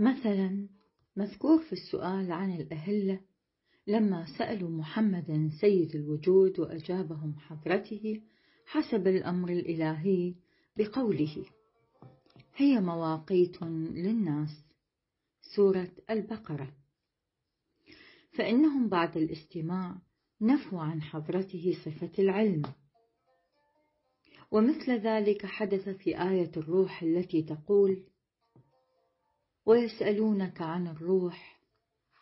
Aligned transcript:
مثلا 0.00 0.68
مذكور 1.16 1.58
في 1.58 1.72
السؤال 1.72 2.32
عن 2.32 2.52
الأهلة 2.56 3.20
لما 3.86 4.26
سألوا 4.38 4.70
محمدا 4.70 5.50
سيد 5.60 5.96
الوجود 5.96 6.60
وأجابهم 6.60 7.34
حضرته 7.38 8.20
حسب 8.66 9.06
الأمر 9.06 9.48
الإلهي 9.48 10.34
بقوله 10.76 11.44
هي 12.56 12.80
مواقيت 12.80 13.62
للناس. 13.62 14.64
سورة 15.56 15.90
البقرة. 16.10 16.72
فإنهم 18.32 18.88
بعد 18.88 19.16
الاستماع 19.16 19.98
نفوا 20.40 20.80
عن 20.80 21.02
حضرته 21.02 21.76
صفة 21.84 22.10
العلم. 22.18 22.62
ومثل 24.50 24.92
ذلك 24.92 25.46
حدث 25.46 25.88
في 25.88 26.22
آية 26.22 26.50
الروح 26.56 27.02
التي 27.02 27.42
تقول 27.42 28.09
ويسألونك 29.66 30.62
عن 30.62 30.86
الروح 30.86 31.60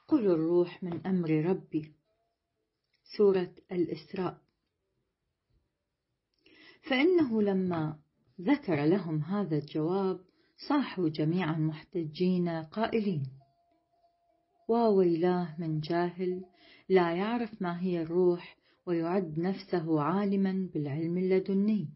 قل 0.08 0.26
الروح 0.26 0.82
من 0.82 1.06
أمر 1.06 1.30
ربي. 1.30 1.92
سورة 3.16 3.54
الإسراء. 3.72 4.38
فإنه 6.82 7.42
لما 7.42 7.98
ذكر 8.40 8.84
لهم 8.84 9.22
هذا 9.22 9.56
الجواب 9.56 10.20
صاحوا 10.68 11.08
جميعا 11.08 11.58
محتجين 11.58 12.48
قائلين. 12.48 13.22
وويلاه 14.68 15.60
من 15.60 15.80
جاهل 15.80 16.44
لا 16.88 17.12
يعرف 17.12 17.62
ما 17.62 17.80
هي 17.80 18.02
الروح 18.02 18.56
ويعد 18.86 19.38
نفسه 19.38 20.00
عالما 20.02 20.68
بالعلم 20.74 21.18
اللدني. 21.18 21.88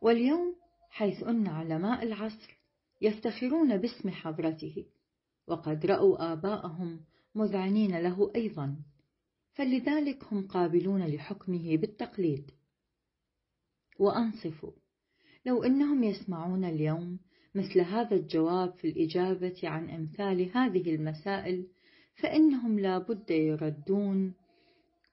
واليوم 0.00 0.56
حيث 0.90 1.22
أن 1.22 1.46
علماء 1.46 2.02
العصر 2.02 2.53
يفتخرون 3.00 3.76
باسم 3.76 4.10
حضرته 4.10 4.86
وقد 5.46 5.86
رأوا 5.86 6.32
آباءهم 6.32 7.00
مذعنين 7.34 7.98
له 7.98 8.32
أيضا 8.36 8.76
فلذلك 9.52 10.24
هم 10.24 10.46
قابلون 10.46 11.06
لحكمه 11.06 11.76
بالتقليد. 11.76 12.50
وأنصفوا 13.98 14.72
لو 15.46 15.62
أنهم 15.62 16.04
يسمعون 16.04 16.64
اليوم 16.64 17.18
مثل 17.54 17.80
هذا 17.80 18.16
الجواب 18.16 18.72
في 18.74 18.88
الإجابة 18.88 19.60
عن 19.64 19.90
أمثال 19.90 20.50
هذه 20.56 20.94
المسائل 20.94 21.66
فإنهم 22.22 22.78
لا 22.78 22.98
بد 22.98 23.30
يردون 23.30 24.34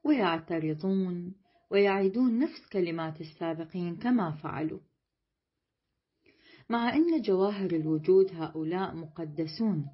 ويعترضون 0.03 1.35
ويعيدون 1.71 2.39
نفس 2.39 2.69
كلمات 2.71 3.21
السابقين 3.21 3.95
كما 3.95 4.31
فعلوا. 4.31 4.79
مع 6.69 6.93
أن 6.93 7.21
جواهر 7.21 7.71
الوجود 7.71 8.31
هؤلاء 8.33 8.95
مقدسون. 8.95 9.87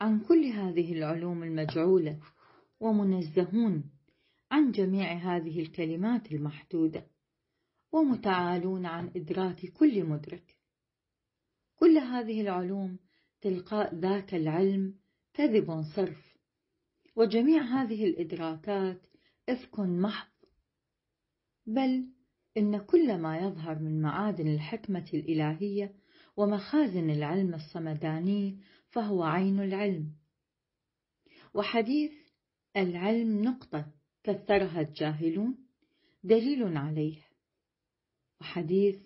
عن 0.00 0.20
كل 0.20 0.44
هذه 0.44 0.92
العلوم 0.92 1.42
المجعولة 1.42 2.20
ومنزهون 2.80 3.90
عن 4.50 4.70
جميع 4.70 5.12
هذه 5.12 5.60
الكلمات 5.60 6.32
المحدودة 6.32 7.06
ومتعالون 7.92 8.86
عن 8.86 9.10
إدراك 9.16 9.66
كل 9.66 10.04
مدرك. 10.04 10.56
كل 11.76 11.98
هذه 11.98 12.40
العلوم 12.40 12.98
تلقاء 13.40 13.94
ذاك 13.94 14.34
العلم 14.34 14.94
كذب 15.34 15.82
صرف 15.96 16.36
وجميع 17.16 17.62
هذه 17.62 18.04
الإدراكات 18.04 19.06
إفك 19.48 19.80
محض 19.80 20.28
بل 21.66 22.06
إن 22.56 22.78
كل 22.78 23.18
ما 23.18 23.38
يظهر 23.38 23.78
من 23.78 24.02
معادن 24.02 24.48
الحكمة 24.48 25.10
الإلهية 25.14 25.94
ومخازن 26.36 27.10
العلم 27.10 27.54
الصمداني 27.54 28.60
فهو 28.90 29.22
عين 29.22 29.60
العلم. 29.60 30.12
وحديث 31.54 32.12
العلم 32.76 33.42
نقطة 33.42 33.92
كثرها 34.24 34.80
الجاهلون 34.80 35.58
دليل 36.24 36.76
عليه. 36.76 37.18
وحديث 38.40 38.98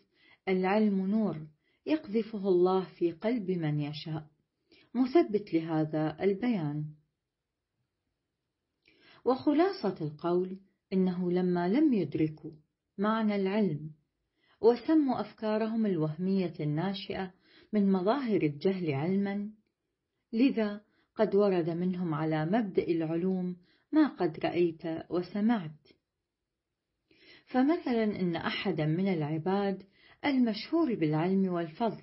العلم 0.48 1.06
نور 1.06 1.46
يقذفه 1.86 2.48
الله 2.48 2.84
في 2.98 3.12
قلب 3.12 3.50
من 3.50 3.80
يشاء. 3.80 4.26
مثبت 4.94 5.54
لهذا 5.54 6.16
البيان. 6.20 6.84
وخلاصة 9.24 9.96
القول 10.00 10.60
إنه 10.92 11.30
لما 11.32 11.68
لم 11.68 11.92
يدركوا 11.92 12.50
معنى 13.00 13.36
العلم 13.36 13.90
وسموا 14.60 15.20
أفكارهم 15.20 15.86
الوهمية 15.86 16.54
الناشئة 16.60 17.32
من 17.72 17.92
مظاهر 17.92 18.42
الجهل 18.42 18.94
علما. 18.94 19.50
لذا 20.32 20.80
قد 21.14 21.34
ورد 21.34 21.70
منهم 21.70 22.14
على 22.14 22.46
مبدأ 22.46 22.82
العلوم 22.82 23.56
ما 23.92 24.08
قد 24.08 24.38
رأيت 24.44 24.82
وسمعت. 25.10 25.88
فمثلا 27.46 28.04
إن 28.04 28.36
أحدا 28.36 28.86
من 28.86 29.08
العباد 29.08 29.82
المشهور 30.24 30.94
بالعلم 30.94 31.48
والفضل 31.48 32.02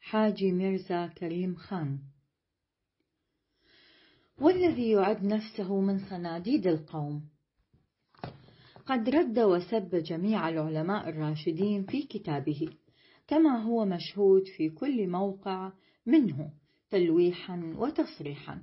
حاجي 0.00 0.52
ميرزا 0.52 1.06
كريم 1.06 1.54
خان 1.54 1.98
والذي 4.40 4.90
يعد 4.90 5.24
نفسه 5.24 5.80
من 5.80 5.98
صناديد 6.10 6.66
القوم. 6.66 7.37
قد 8.88 9.08
رد 9.08 9.38
وسب 9.38 9.94
جميع 9.94 10.48
العلماء 10.48 11.08
الراشدين 11.08 11.84
في 11.84 12.02
كتابه 12.02 12.68
كما 13.26 13.62
هو 13.62 13.84
مشهود 13.84 14.42
في 14.56 14.70
كل 14.70 15.08
موقع 15.08 15.72
منه 16.06 16.50
تلويحا 16.90 17.74
وتصريحا. 17.76 18.62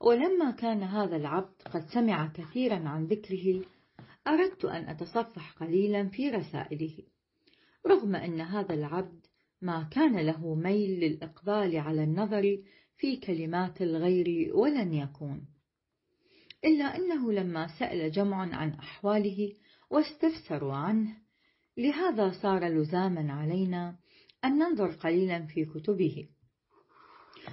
ولما 0.00 0.50
كان 0.50 0.82
هذا 0.82 1.16
العبد 1.16 1.62
قد 1.74 1.84
سمع 1.94 2.26
كثيرا 2.26 2.88
عن 2.88 3.04
ذكره 3.04 3.64
أردت 4.28 4.64
أن 4.64 4.88
أتصفح 4.88 5.52
قليلا 5.52 6.08
في 6.08 6.30
رسائله 6.30 6.98
رغم 7.86 8.16
أن 8.16 8.40
هذا 8.40 8.74
العبد 8.74 9.26
ما 9.62 9.82
كان 9.82 10.16
له 10.16 10.54
ميل 10.54 11.00
للإقبال 11.00 11.76
على 11.76 12.04
النظر 12.04 12.58
في 12.96 13.16
كلمات 13.16 13.82
الغير 13.82 14.56
ولن 14.56 14.94
يكون. 14.94 15.55
إلا 16.64 16.96
أنه 16.96 17.32
لما 17.32 17.78
سأل 17.78 18.12
جمع 18.12 18.56
عن 18.56 18.70
أحواله 18.70 19.52
واستفسروا 19.90 20.74
عنه 20.74 21.16
لهذا 21.76 22.32
صار 22.42 22.68
لزاما 22.68 23.32
علينا 23.32 23.96
أن 24.44 24.58
ننظر 24.58 24.90
قليلا 24.90 25.46
في 25.46 25.64
كتبه 25.64 26.28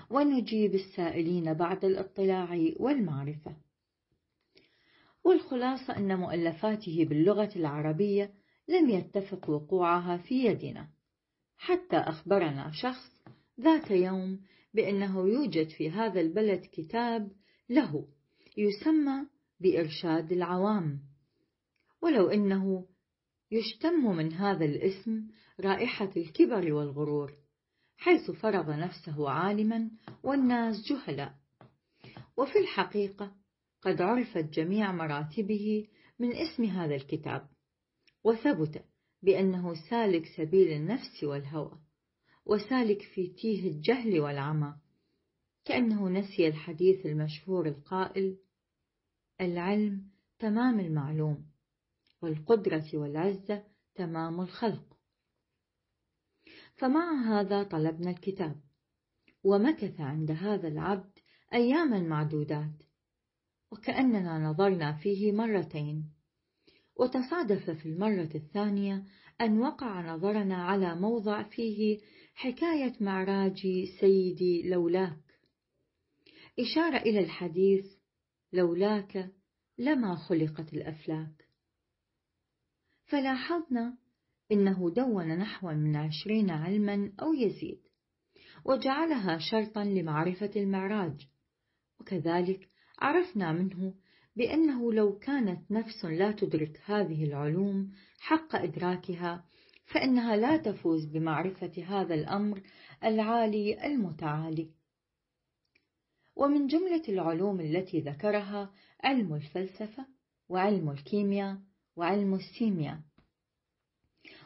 ونجيب 0.09 0.75
السائلين 0.75 1.53
بعد 1.53 1.85
الاطلاع 1.85 2.71
والمعرفة. 2.79 3.55
والخلاصة 5.23 5.97
أن 5.97 6.17
مؤلفاته 6.17 7.05
باللغة 7.09 7.49
العربية 7.55 8.33
لم 8.67 8.89
يتفق 8.89 9.49
وقوعها 9.49 10.17
في 10.17 10.45
يدنا. 10.45 10.89
حتى 11.57 11.97
أخبرنا 11.97 12.71
شخص 12.71 13.23
ذات 13.61 13.91
يوم 13.91 14.39
بأنه 14.73 15.27
يوجد 15.27 15.69
في 15.69 15.91
هذا 15.91 16.21
البلد 16.21 16.65
كتاب 16.71 17.31
له. 17.69 18.07
يسمى 18.57 19.25
بإرشاد 19.59 20.31
العوام. 20.31 20.99
ولو 22.01 22.29
أنه 22.29 22.87
يشتم 23.51 24.15
من 24.15 24.33
هذا 24.33 24.65
الاسم 24.65 25.27
رائحة 25.59 26.11
الكبر 26.17 26.73
والغرور 26.73 27.33
حيث 27.97 28.31
فرض 28.31 28.69
نفسه 28.69 29.29
عالما 29.29 29.91
والناس 30.23 30.75
جهلاء. 30.89 31.35
وفي 32.37 32.59
الحقيقة 32.59 33.35
قد 33.81 34.01
عرفت 34.01 34.45
جميع 34.53 34.91
مراتبه 34.91 35.87
من 36.19 36.31
اسم 36.35 36.63
هذا 36.63 36.95
الكتاب 36.95 37.47
وثبت 38.23 38.85
بأنه 39.21 39.73
سالك 39.89 40.25
سبيل 40.37 40.71
النفس 40.71 41.23
والهوى 41.23 41.79
وسالك 42.45 43.01
في 43.01 43.27
تيه 43.27 43.69
الجهل 43.69 44.19
والعمى 44.19 44.75
كأنه 45.65 46.09
نسي 46.09 46.47
الحديث 46.47 47.05
المشهور 47.05 47.67
القائل 47.67 48.37
العلم 49.45 50.09
تمام 50.39 50.79
المعلوم 50.79 51.45
والقدرة 52.21 52.85
والعزة 52.93 53.63
تمام 53.95 54.41
الخلق. 54.41 54.97
فمع 56.75 57.13
هذا 57.13 57.63
طلبنا 57.63 58.11
الكتاب 58.11 58.61
ومكث 59.43 60.01
عند 60.01 60.31
هذا 60.31 60.67
العبد 60.67 61.19
أياما 61.53 61.99
معدودات 61.99 62.83
وكأننا 63.71 64.49
نظرنا 64.49 64.93
فيه 64.93 65.31
مرتين. 65.31 66.09
وتصادف 66.99 67.69
في 67.69 67.85
المرة 67.85 68.29
الثانية 68.35 69.03
أن 69.41 69.59
وقع 69.59 70.15
نظرنا 70.15 70.63
على 70.63 70.95
موضع 70.95 71.43
فيه 71.43 71.99
حكاية 72.33 72.93
معراج 73.01 73.67
سيدي 73.99 74.69
لولاك. 74.69 75.23
إشارة 76.59 76.97
إلى 76.97 77.19
الحديث 77.19 78.02
لولاك 78.53 79.29
لما 79.77 80.15
خلقت 80.15 80.73
الأفلاك. 80.73 81.47
فلاحظنا 83.05 83.97
إنه 84.51 84.89
دون 84.89 85.27
نحو 85.37 85.67
من 85.67 85.95
عشرين 85.95 86.49
علما 86.49 87.11
أو 87.21 87.33
يزيد 87.33 87.81
وجعلها 88.65 89.37
شرطا 89.37 89.83
لمعرفة 89.83 90.51
المعراج. 90.55 91.27
وكذلك 91.99 92.69
عرفنا 92.99 93.51
منه 93.51 93.93
بأنه 94.35 94.93
لو 94.93 95.19
كانت 95.19 95.71
نفس 95.71 96.05
لا 96.05 96.31
تدرك 96.31 96.81
هذه 96.85 97.23
العلوم 97.23 97.91
حق 98.19 98.55
إدراكها 98.55 99.45
فإنها 99.85 100.35
لا 100.35 100.57
تفوز 100.57 101.05
بمعرفة 101.05 101.83
هذا 101.87 102.13
الأمر 102.13 102.61
العالي 103.03 103.85
المتعالي. 103.85 104.82
ومن 106.35 106.67
جملة 106.67 107.03
العلوم 107.09 107.59
التي 107.59 107.99
ذكرها 107.99 108.73
علم 109.03 109.33
الفلسفة 109.33 110.05
وعلم 110.49 110.89
الكيمياء 110.89 111.57
وعلم 111.95 112.33
السيمياء. 112.33 112.99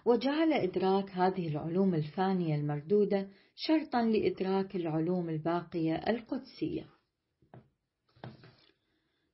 وجعل 0.06 0.54
إدراك 0.54 1.10
هذه 1.10 1.48
العلوم 1.48 1.96
الفانية 1.96 2.56
المردودة 2.56 3.30
شرطا 3.56 4.02
لإدراك 4.02 4.76
العلوم 4.76 5.30
الباقية 5.30 5.96
القدسية. 5.96 6.88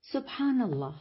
سبحان 0.01 0.61
الله 0.61 0.95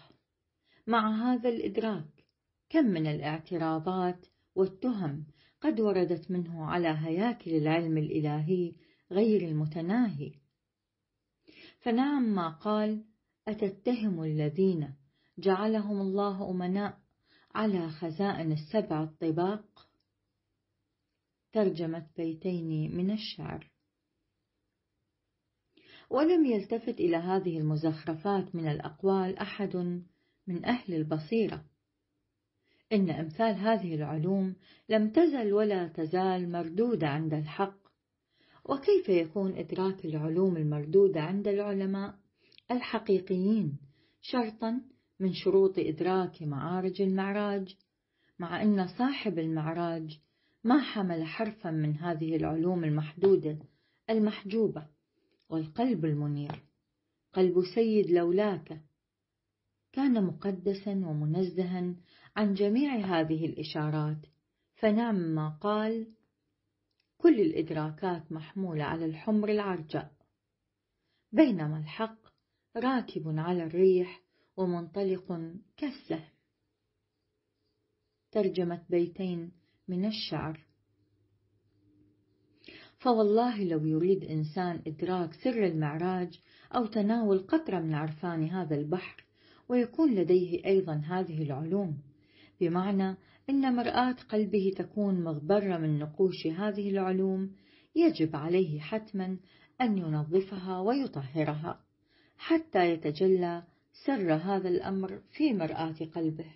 مع 0.87 1.32
هذا 1.32 1.48
الإدراك 1.48 2.25
كم 2.70 2.84
من 2.84 3.06
الاعتراضات 3.06 4.26
والتهم 4.55 5.26
قد 5.60 5.81
وردت 5.81 6.31
منه 6.31 6.64
على 6.64 6.88
هياكل 6.88 7.50
العلم 7.50 7.98
الإلهي 7.98 8.72
غير 9.10 9.48
المتناهي. 9.48 10.42
فنعم 11.82 12.23
ما 12.23 12.49
قال 12.49 13.05
أتتهم 13.49 14.23
الذين 14.23 14.94
جعلهم 15.38 16.00
الله 16.00 16.50
أمناء 16.50 16.99
على 17.55 17.88
خزائن 17.88 18.52
السبع 18.52 19.02
الطباق؟ 19.02 19.88
ترجمة 21.52 22.06
بيتين 22.17 22.96
من 22.96 23.11
الشعر. 23.11 23.70
ولم 26.11 26.44
يلتفت 26.44 27.00
إلى 27.00 27.17
هذه 27.17 27.58
المزخرفات 27.58 28.55
من 28.55 28.69
الأقوال 28.69 29.38
أحد 29.38 29.76
من 30.46 30.64
أهل 30.64 30.94
البصيرة. 30.94 31.64
إن 32.93 33.11
أمثال 33.11 33.55
هذه 33.55 33.94
العلوم 33.94 34.56
لم 34.88 35.11
تزل 35.11 35.52
ولا 35.52 35.88
تزال 35.88 36.52
مردودة 36.52 37.08
عند 37.08 37.34
الحق. 37.34 37.81
وكيف 38.64 39.09
يكون 39.09 39.56
إدراك 39.56 40.05
العلوم 40.05 40.56
المردودة 40.56 41.20
عند 41.20 41.49
العلماء؟ 41.49 42.14
الحقيقيين 42.70 43.79
شرطا 44.20 44.81
من 45.20 45.32
شروط 45.32 45.79
إدراك 45.79 46.43
معارج 46.43 47.03
المعراج. 47.03 47.76
مع 48.38 48.62
أن 48.62 48.87
صاحب 48.99 49.38
المعراج 49.38 50.20
ما 50.64 50.82
حمل 50.82 51.25
حرفا 51.25 51.70
من 51.70 51.97
هذه 51.97 52.37
العلوم 52.37 52.85
المحدودة 52.85 53.59
المحجوبة 54.11 54.87
والقلب 55.49 56.05
المنير. 56.05 56.62
قلب 57.32 57.62
سيد 57.75 58.11
لولاك. 58.11 58.81
كان 59.93 60.25
مقدسا 60.25 60.91
ومنزها 60.91 61.94
عن 62.37 62.55
جميع 62.55 62.97
هذه 62.97 63.47
الإشارات 63.47 64.26
فنعم 64.75 65.15
ما 65.15 65.49
قال 65.49 66.06
كل 67.22 67.40
الإدراكات 67.40 68.32
محمولة 68.32 68.84
على 68.84 69.04
الحمر 69.04 69.48
العرجاء. 69.48 70.12
بينما 71.32 71.78
الحق 71.78 72.19
راكب 72.76 73.38
على 73.38 73.64
الريح 73.64 74.22
ومنطلق 74.56 75.52
كالسهم. 75.76 76.28
ترجمة 78.32 78.84
بيتين 78.90 79.52
من 79.88 80.04
الشعر. 80.04 80.66
فوالله 82.98 83.64
لو 83.64 83.86
يريد 83.86 84.24
إنسان 84.24 84.82
إدراك 84.86 85.32
سر 85.32 85.66
المعراج 85.66 86.40
أو 86.74 86.86
تناول 86.86 87.38
قطرة 87.38 87.80
من 87.80 87.94
عرفان 87.94 88.48
هذا 88.48 88.74
البحر 88.76 89.24
ويكون 89.69 90.14
لديه 90.14 90.64
أيضا 90.66 90.94
هذه 90.94 91.42
العلوم 91.42 91.98
بمعنى 92.60 93.16
أن 93.52 93.76
مرآة 93.76 94.16
قلبه 94.28 94.72
تكون 94.76 95.25
مغبرة 95.25 95.78
من 95.78 95.99
نقوش 95.99 96.46
هذه 96.46 96.90
العلوم 96.90 97.56
يجب 97.94 98.37
عليه 98.37 98.81
حتما 98.81 99.38
أن 99.81 99.99
ينظفها 99.99 100.81
ويطهرها 100.81 101.81
حتى 102.37 102.90
يتجلى 102.90 103.62
سر 104.06 104.34
هذا 104.34 104.69
الأمر 104.69 105.20
في 105.31 105.52
مرآة 105.52 105.94
قلبه. 106.14 106.50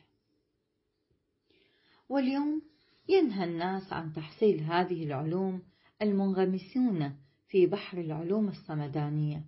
واليوم 2.08 2.62
ينهى 3.08 3.44
الناس 3.44 3.92
عن 3.92 4.12
تحصيل 4.12 4.60
هذه 4.60 5.04
العلوم 5.04 5.62
المنغمسون 6.02 7.16
في 7.48 7.66
بحر 7.66 7.98
العلوم 7.98 8.48
الصمدانية 8.48 9.44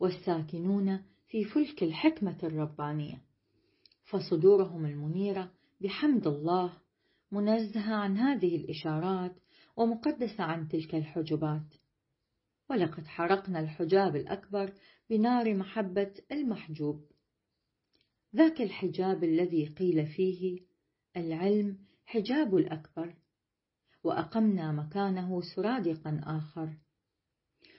والساكنون 0.00 1.02
في 1.28 1.44
فلك 1.44 1.82
الحكمة 1.82 2.38
الربانية 2.42 3.22
فصدورهم 4.04 4.86
المنيرة 4.86 5.50
بحمد 5.82 6.26
الله 6.26 6.72
منزهة 7.32 7.94
عن 7.94 8.16
هذه 8.16 8.56
الإشارات 8.56 9.36
ومقدسة 9.76 10.44
عن 10.44 10.68
تلك 10.68 10.94
الحجبات. 10.94 11.74
ولقد 12.70 13.06
حرقنا 13.06 13.60
الحجاب 13.60 14.16
الأكبر 14.16 14.72
بنار 15.10 15.54
محبة 15.54 16.14
المحجوب. 16.32 17.04
ذاك 18.36 18.60
الحجاب 18.60 19.24
الذي 19.24 19.66
قيل 19.66 20.06
فيه 20.06 20.60
العلم 21.16 21.78
حجاب 22.06 22.56
الأكبر 22.56 23.14
وأقمنا 24.04 24.72
مكانه 24.72 25.40
سرادقا 25.56 26.20
آخر. 26.24 26.76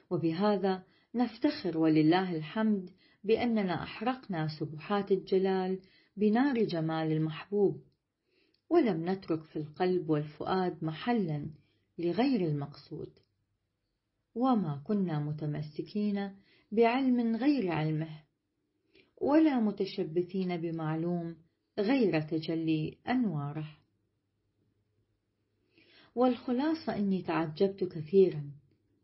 وبهذا 0.09 0.83
نفتخر 1.15 1.77
ولله 1.77 2.35
الحمد 2.35 2.89
بأننا 3.23 3.83
أحرقنا 3.83 4.47
سبحات 4.59 5.11
الجلال 5.11 5.79
بنار 6.17 6.63
جمال 6.63 7.11
المحبوب. 7.11 7.92
ولم 8.73 9.09
نترك 9.09 9.43
في 9.43 9.55
القلب 9.55 10.09
والفؤاد 10.09 10.83
محلا 10.83 11.47
لغير 11.97 12.47
المقصود. 12.47 13.09
وما 14.35 14.81
كنا 14.83 15.19
متمسكين 15.19 16.31
بعلم 16.71 17.35
غير 17.35 17.71
علمه 17.71 18.09
ولا 19.21 19.59
متشبثين 19.59 20.57
بمعلوم 20.57 21.35
غير 21.79 22.21
تجلي 22.21 22.97
أنواره. 23.07 23.77
والخلاصة 26.15 26.95
إني 26.95 27.21
تعجبت 27.21 27.83
كثيرا 27.83 28.51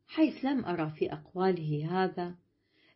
حيث 0.08 0.46
لم 0.46 0.66
أرى 0.66 0.92
في 0.92 1.14
أقواله 1.14 1.88
هذا 1.92 2.36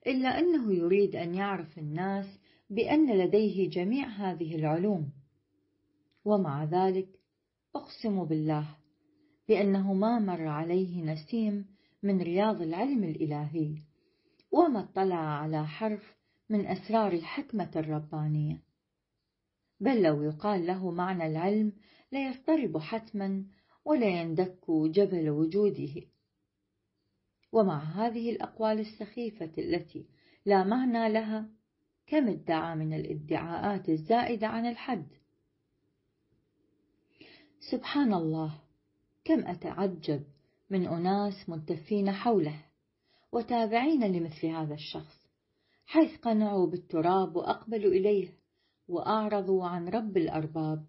إلا 0.07 0.39
أنه 0.39 0.73
يريد 0.73 1.15
أن 1.15 1.35
يعرف 1.35 1.77
الناس 1.77 2.25
بأن 2.69 3.17
لديه 3.17 3.69
جميع 3.69 4.07
هذه 4.07 4.55
العلوم. 4.55 5.22
ومع 6.25 6.63
ذلك 6.63 7.09
أقسم 7.75 8.23
بالله 8.23 8.77
بأنه 9.47 9.93
ما 9.93 10.19
مر 10.19 10.47
عليه 10.47 11.03
نسيم 11.03 11.65
من 12.03 12.21
رياض 12.21 12.61
العلم 12.61 13.03
الإلهي 13.03 13.77
وما 14.51 14.79
اطلع 14.79 15.15
على 15.15 15.67
حرف 15.67 16.15
من 16.49 16.67
أسرار 16.67 17.11
الحكمة 17.11 17.71
الربانية. 17.75 18.61
بل 19.79 20.01
لو 20.01 20.23
يقال 20.23 20.67
له 20.67 20.91
معنى 20.91 21.27
العلم 21.27 21.73
ليضطرب 22.11 22.77
حتما 22.77 23.45
ولا 23.85 24.21
يندك 24.21 24.71
جبل 24.71 25.29
وجوده. 25.29 26.01
ومع 27.51 27.83
هذه 27.83 28.31
الأقوال 28.31 28.79
السخيفة 28.79 29.51
التي 29.57 30.05
لا 30.45 30.63
معنى 30.63 31.13
لها 31.13 31.49
كم 32.07 32.27
ادعى 32.27 32.75
من 32.75 32.93
الادعاءات 32.93 33.89
الزائدة 33.89 34.47
عن 34.47 34.65
الحد؟ 34.65 35.07
سبحان 37.71 38.13
الله 38.13 38.51
كم 39.25 39.47
أتعجب 39.47 40.23
من 40.69 40.87
أناس 40.87 41.49
ملتفين 41.49 42.11
حوله 42.11 42.65
وتابعين 43.31 44.03
لمثل 44.03 44.47
هذا 44.47 44.73
الشخص 44.73 45.27
حيث 45.85 46.17
قنعوا 46.19 46.67
بالتراب 46.67 47.35
وأقبلوا 47.35 47.91
إليه 47.91 48.29
وأعرضوا 48.87 49.65
عن 49.65 49.89
رب 49.89 50.17
الأرباب 50.17 50.85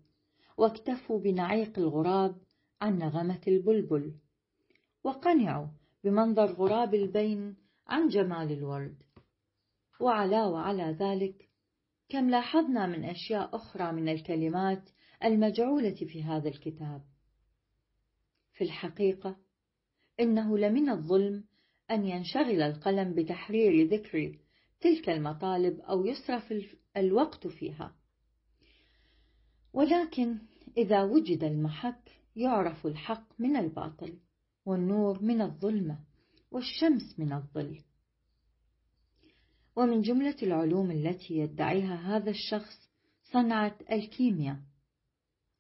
واكتفوا 0.59 1.21
بنعيق 1.21 1.79
الغراب 1.79 2.37
عن 2.81 2.99
نغمة 2.99 3.41
البلبل 3.49 4.15
وقنعوا 5.05 5.67
بمنظر 6.05 6.53
غراب 6.53 6.95
البين 6.95 7.57
عن 7.87 8.09
جمال 8.09 8.53
الورد. 8.53 9.03
وعلاوة 10.01 10.61
على 10.61 10.97
ذلك 11.01 11.49
كم 12.09 12.31
لاحظنا 12.31 12.87
من 12.87 13.05
أشياء 13.05 13.57
أخرى 13.57 13.93
من 13.93 14.09
الكلمات 14.09 14.91
المجعولة 15.25 15.95
في 15.95 16.23
هذا 16.23 16.49
الكتاب. 16.49 17.03
في 18.53 18.65
الحقيقة 18.65 19.37
إنه 20.21 20.59
لمن 20.59 20.89
الظلم 20.89 21.45
أن 21.91 22.05
ينشغل 22.07 22.63
القلم 22.63 23.15
بتحرير 23.15 23.89
ذكر 23.89 24.39
تلك 24.81 25.09
المطالب 25.09 25.81
أو 25.81 26.05
يصرف 26.05 26.55
الوقت 26.97 27.47
فيها. 27.47 27.95
ولكن 29.73 30.39
إذا 30.77 31.03
وجد 31.03 31.45
المحك 31.45 32.11
يعرف 32.37 32.87
الحق 32.87 33.41
من 33.41 33.57
الباطل 33.57 34.19
والنور 34.67 35.23
من 35.23 35.43
الظلمة 35.43 35.99
والشمس 36.51 37.19
من 37.19 37.33
الظل. 37.33 37.81
ومن 39.77 40.03
جملة 40.03 40.37
العلوم 40.43 40.91
التي 40.91 41.35
يدعيها 41.35 42.17
هذا 42.17 42.31
الشخص 42.31 42.91
صنعة 43.33 43.79
الكيمياء. 43.93 44.57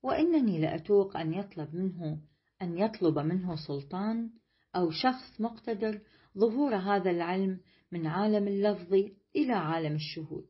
وإنني 0.04 0.60
لأتوق 0.60 1.16
أن 1.16 1.34
يطلب 1.34 1.74
منه 1.74 2.18
أن 2.62 2.78
يطلب 2.78 3.18
منه 3.18 3.56
سلطان 3.56 4.30
أو 4.76 4.90
شخص 4.90 5.40
مقتدر 5.40 6.00
ظهور 6.38 6.76
هذا 6.76 7.10
العلم 7.10 7.60
من 7.92 8.06
عالم 8.06 8.48
اللفظ 8.48 8.94
إلى 9.36 9.52
عالم 9.52 9.94
الشهود 9.94 10.46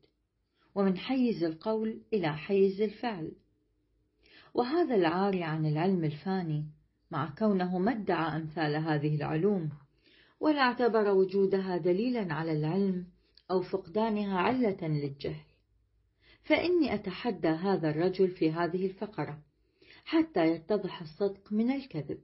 ومن 0.74 0.98
حيز 0.98 1.44
القول 1.44 2.02
إلى 2.12 2.36
حيز 2.36 2.80
الفعل. 2.80 3.32
وهذا 4.54 4.94
العاري 4.94 5.42
عن 5.44 5.66
العلم 5.66 6.04
الفاني 6.04 6.66
مع 7.10 7.34
كونه 7.38 7.78
ما 7.78 7.92
ادعى 7.92 8.36
أمثال 8.36 8.76
هذه 8.76 9.16
العلوم 9.16 9.70
ولا 10.40 10.60
اعتبر 10.60 11.08
وجودها 11.08 11.76
دليلا 11.76 12.34
على 12.34 12.52
العلم 12.52 13.06
أو 13.50 13.62
فقدانها 13.62 14.38
علة 14.38 14.88
للجهل. 14.88 15.53
فإني 16.44 16.94
أتحدى 16.94 17.48
هذا 17.48 17.90
الرجل 17.90 18.30
في 18.30 18.52
هذه 18.52 18.86
الفقرة 18.86 19.42
حتى 20.04 20.46
يتضح 20.46 21.00
الصدق 21.00 21.52
من 21.52 21.70
الكذب. 21.70 22.20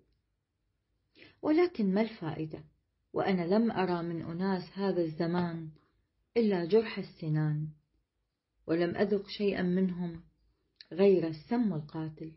ولكن 1.43 1.95
ما 1.95 2.01
الفائدة؟ 2.01 2.65
وأنا 3.13 3.55
لم 3.55 3.71
أرى 3.71 4.03
من 4.03 4.23
أناس 4.23 4.63
هذا 4.75 5.03
الزمان 5.03 5.71
إلا 6.37 6.65
جرح 6.65 6.99
السنان 6.99 7.69
ولم 8.67 8.97
أذق 8.97 9.29
شيئا 9.29 9.63
منهم 9.63 10.23
غير 10.93 11.27
السم 11.27 11.73
القاتل. 11.73 12.33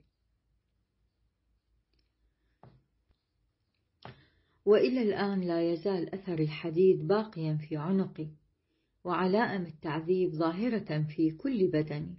وإلى 4.65 5.01
الآن 5.01 5.41
لا 5.41 5.71
يزال 5.71 6.13
أثر 6.13 6.39
الحديد 6.39 7.07
باقيا 7.07 7.57
في 7.69 7.77
عنقي. 7.77 8.42
وعلائم 9.03 9.65
التعذيب 9.65 10.31
ظاهرة 10.31 11.07
في 11.15 11.31
كل 11.31 11.67
بدني 11.67 12.17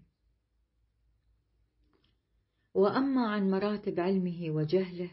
وأما 2.74 3.26
عن 3.26 3.50
مراتب 3.50 4.00
علمه 4.00 4.50
وجهله 4.50 5.10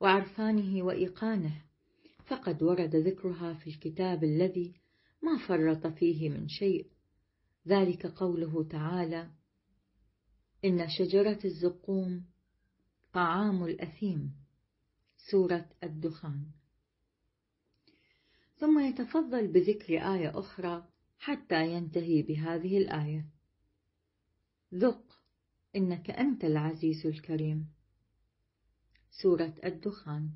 وعرفانه 0.00 0.82
وإيقانه 0.82 1.62
فقد 2.26 2.62
ورد 2.62 2.96
ذكرها 2.96 3.54
في 3.54 3.70
الكتاب 3.70 4.24
الذي 4.24 4.74
ما 5.22 5.46
فرط 5.48 5.86
فيه 5.86 6.28
من 6.28 6.48
شيء. 6.48 6.90
ذلك 7.68 8.06
قوله 8.06 8.64
تعالى 8.64 9.30
إن 10.64 10.88
شجرة 10.88 11.38
الزقوم 11.44 12.24
طعام 13.12 13.64
الأثيم. 13.64 14.34
سورة 15.16 15.68
الدخان. 15.84 16.46
ثم 18.56 18.78
يتفضل 18.78 19.48
بذكر 19.48 19.94
آية 19.94 20.38
أخرى 20.38 20.89
حتى 21.20 21.72
ينتهي 21.72 22.22
بهذه 22.22 22.78
الآية. 22.78 23.26
ذق 24.74 25.18
إنك 25.76 26.10
أنت 26.10 26.44
العزيز 26.44 27.06
الكريم. 27.06 27.66
سورة 29.22 29.54
الدخان. 29.64 30.30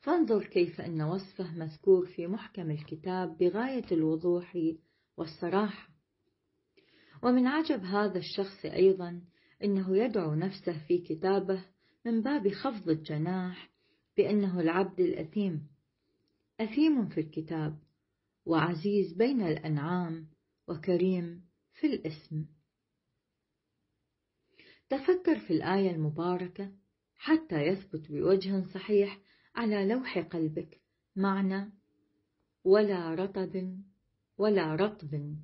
فانظر 0.00 0.44
كيف 0.44 0.80
أن 0.80 1.02
وصفه 1.02 1.54
مذكور 1.54 2.06
في 2.06 2.26
محكم 2.26 2.70
الكتاب 2.70 3.38
بغاية 3.38 3.86
الوضوح 3.92 4.58
والصراحة. 5.16 5.88
ومن 7.22 7.46
عجب 7.46 7.84
هذا 7.84 8.18
الشخص 8.18 8.64
أيضا 8.64 9.22
أنه 9.64 9.96
يدعو 9.96 10.34
نفسه 10.34 10.86
في 10.86 10.98
كتابه 10.98 11.64
من 12.04 12.22
باب 12.22 12.48
خفض 12.48 12.88
الجناح 12.88 13.70
بأنه 14.16 14.60
العبد 14.60 15.00
الأثيم. 15.00 15.68
أثيم 16.60 17.08
في 17.08 17.20
الكتاب. 17.20 17.85
وعزيز 18.46 19.12
بين 19.12 19.42
الأنعام 19.42 20.28
وكريم 20.68 21.46
في 21.74 21.86
الاسم. 21.86 22.46
تفكر 24.88 25.38
في 25.38 25.50
الآية 25.52 25.90
المباركة 25.90 26.72
حتى 27.16 27.62
يثبت 27.62 28.12
بوجه 28.12 28.64
صحيح 28.74 29.18
على 29.54 29.88
لوح 29.88 30.18
قلبك 30.18 30.80
معنى 31.16 31.72
ولا 32.64 33.14
رطب 33.14 33.78
ولا 34.38 34.74
رطب 34.74 35.36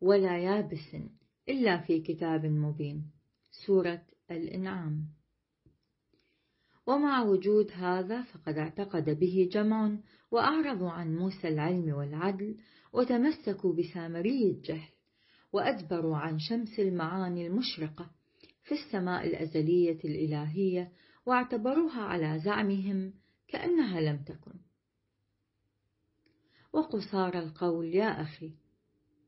ولا 0.00 0.38
يابس 0.38 0.96
إلا 1.48 1.80
في 1.80 2.00
كتاب 2.00 2.46
مبين. 2.46 3.10
سورة 3.66 4.06
الإنعام. 4.30 5.08
ومع 6.86 7.22
وجود 7.22 7.70
هذا 7.72 8.22
فقد 8.22 8.58
اعتقد 8.58 9.18
به 9.18 9.48
جمع 9.52 9.96
وأعرضوا 10.30 10.90
عن 10.90 11.16
موسى 11.16 11.48
العلم 11.48 11.94
والعدل 11.94 12.56
وتمسكوا 12.92 13.72
بسامري 13.72 14.50
الجهل 14.50 14.88
وأدبروا 15.52 16.16
عن 16.16 16.38
شمس 16.38 16.80
المعاني 16.80 17.46
المشرقة 17.46 18.10
في 18.64 18.72
السماء 18.74 19.26
الأزلية 19.26 19.98
الإلهية 20.04 20.92
واعتبروها 21.26 22.02
على 22.02 22.40
زعمهم 22.44 23.12
كأنها 23.48 24.00
لم 24.00 24.16
تكن. 24.16 24.54
وقصار 26.72 27.38
القول 27.38 27.94
يا 27.94 28.22
أخي 28.22 28.52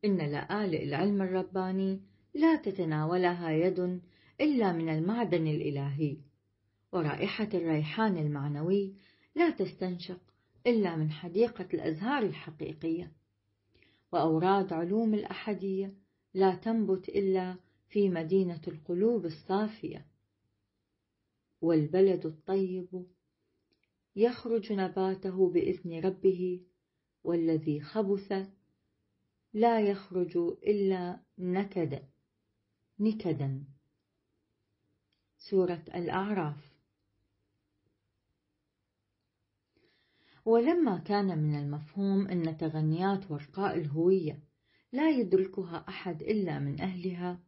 إن 0.04 0.16
لآلئ 0.16 0.84
العلم 0.84 1.22
الرباني 1.22 2.00
لا 2.34 2.56
تتناولها 2.56 3.50
يد 3.50 4.00
إلا 4.40 4.72
من 4.72 4.88
المعدن 4.88 5.46
الإلهي. 5.46 6.16
ورائحة 6.96 7.48
الريحان 7.54 8.16
المعنوي 8.16 8.94
لا 9.34 9.50
تستنشق 9.50 10.20
إلا 10.66 10.96
من 10.96 11.10
حديقة 11.10 11.68
الأزهار 11.74 12.22
الحقيقية. 12.22 13.12
وأوراد 14.12 14.72
علوم 14.72 15.14
الأحدية 15.14 15.94
لا 16.34 16.54
تنبت 16.54 17.08
إلا 17.08 17.56
في 17.88 18.08
مدينة 18.08 18.60
القلوب 18.68 19.26
الصافية. 19.26 20.06
والبلد 21.60 22.26
الطيب 22.26 23.06
يخرج 24.16 24.72
نباته 24.72 25.50
بإذن 25.50 26.00
ربه 26.00 26.60
والذي 27.24 27.80
خبث 27.80 28.32
لا 29.52 29.80
يخرج 29.80 30.36
إلا 30.36 31.20
نكدا 31.38 32.08
نكدا. 33.00 33.64
سورة 35.38 35.84
الأعراف. 35.94 36.75
ولما 40.46 40.98
كان 40.98 41.38
من 41.38 41.54
المفهوم 41.54 42.26
أن 42.26 42.56
تغنيات 42.56 43.30
ورقاء 43.30 43.78
الهوية 43.78 44.38
لا 44.92 45.10
يدركها 45.10 45.84
أحد 45.88 46.22
إلا 46.22 46.58
من 46.58 46.80
أهلها 46.80 47.40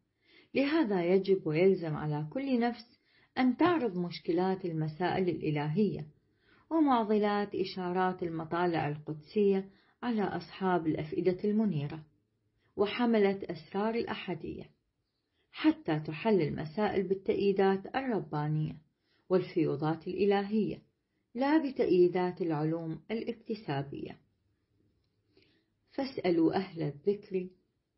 لهذا 0.54 1.04
يجب 1.04 1.46
ويلزم 1.46 1.96
على 1.96 2.26
كل 2.30 2.60
نفس 2.60 3.00
أن 3.38 3.56
تعرض 3.56 3.98
مشكلات 3.98 4.64
المسائل 4.64 5.28
الإلهية 5.28 6.06
ومعضلات 6.70 7.54
إشارات 7.54 8.22
المطالع 8.22 8.88
القدسية 8.88 9.68
على 10.02 10.22
أصحاب 10.22 10.86
الأفئدة 10.86 11.38
المنيرة 11.44 12.04
وحملة 12.76 13.40
أسرار 13.42 13.94
الأحدية 13.94 14.70
حتى 15.52 16.00
تحل 16.00 16.42
المسائل 16.42 17.08
بالتأييدات 17.08 17.96
الربانية 17.96 18.76
والفيوضات 19.28 20.08
الإلهية. 20.08 20.87
لا 21.38 21.70
بتأييدات 21.70 22.42
العلوم 22.42 23.00
الاكتسابية. 23.10 24.18
فاسألوا 25.90 26.54
أهل 26.56 26.82
الذكر 26.82 27.48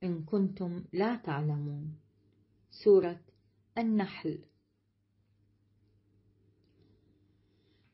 إن 0.02 0.24
كنتم 0.24 0.84
لا 0.92 1.16
تعلمون. 1.16 1.98
سورة 2.84 3.20
النحل. 3.78 4.38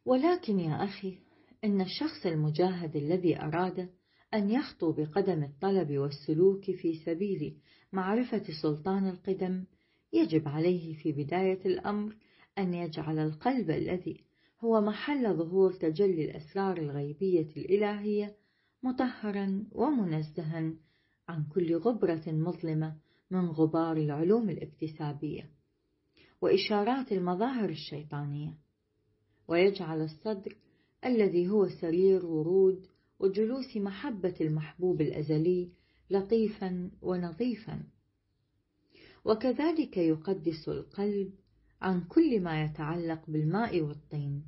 ولكن 0.04 0.60
يا 0.60 0.84
أخي 0.84 1.18
إن 1.64 1.80
الشخص 1.80 2.26
المجاهد 2.26 2.96
الذي 2.96 3.40
أراد 3.40 3.90
أن 4.34 4.50
يخطو 4.50 4.92
بقدم 4.92 5.42
الطلب 5.42 5.90
والسلوك 5.90 6.64
في 6.70 6.94
سبيل 7.04 7.56
معرفة 7.92 8.42
سلطان 8.62 9.08
القدم 9.08 9.64
يجب 10.12 10.48
عليه 10.48 10.94
في 10.94 11.12
بداية 11.12 11.66
الأمر 11.66 12.16
أن 12.58 12.74
يجعل 12.74 13.18
القلب 13.18 13.70
الذي 13.70 14.25
هو 14.60 14.80
محل 14.80 15.34
ظهور 15.34 15.72
تجلي 15.72 16.24
الأسرار 16.24 16.76
الغيبية 16.76 17.50
الإلهية 17.56 18.36
مطهرا 18.82 19.64
ومنزها 19.72 20.72
عن 21.28 21.44
كل 21.54 21.76
غبرة 21.76 22.22
مظلمة 22.26 22.96
من 23.30 23.46
غبار 23.48 23.96
العلوم 23.96 24.50
الاكتسابية 24.50 25.50
وإشارات 26.40 27.12
المظاهر 27.12 27.68
الشيطانية. 27.68 28.58
ويجعل 29.48 30.00
الصدر 30.00 30.56
الذي 31.04 31.48
هو 31.48 31.68
سرير 31.68 32.26
ورود 32.26 32.86
وجلوس 33.18 33.76
محبة 33.76 34.34
المحبوب 34.40 35.00
الأزلي 35.00 35.70
لطيفا 36.10 36.90
ونظيفا. 37.02 37.82
وكذلك 39.24 39.96
يقدس 39.96 40.68
القلب 40.68 41.32
عن 41.82 42.04
كل 42.04 42.40
ما 42.40 42.64
يتعلق 42.64 43.22
بالماء 43.28 43.80
والطين. 43.80 44.44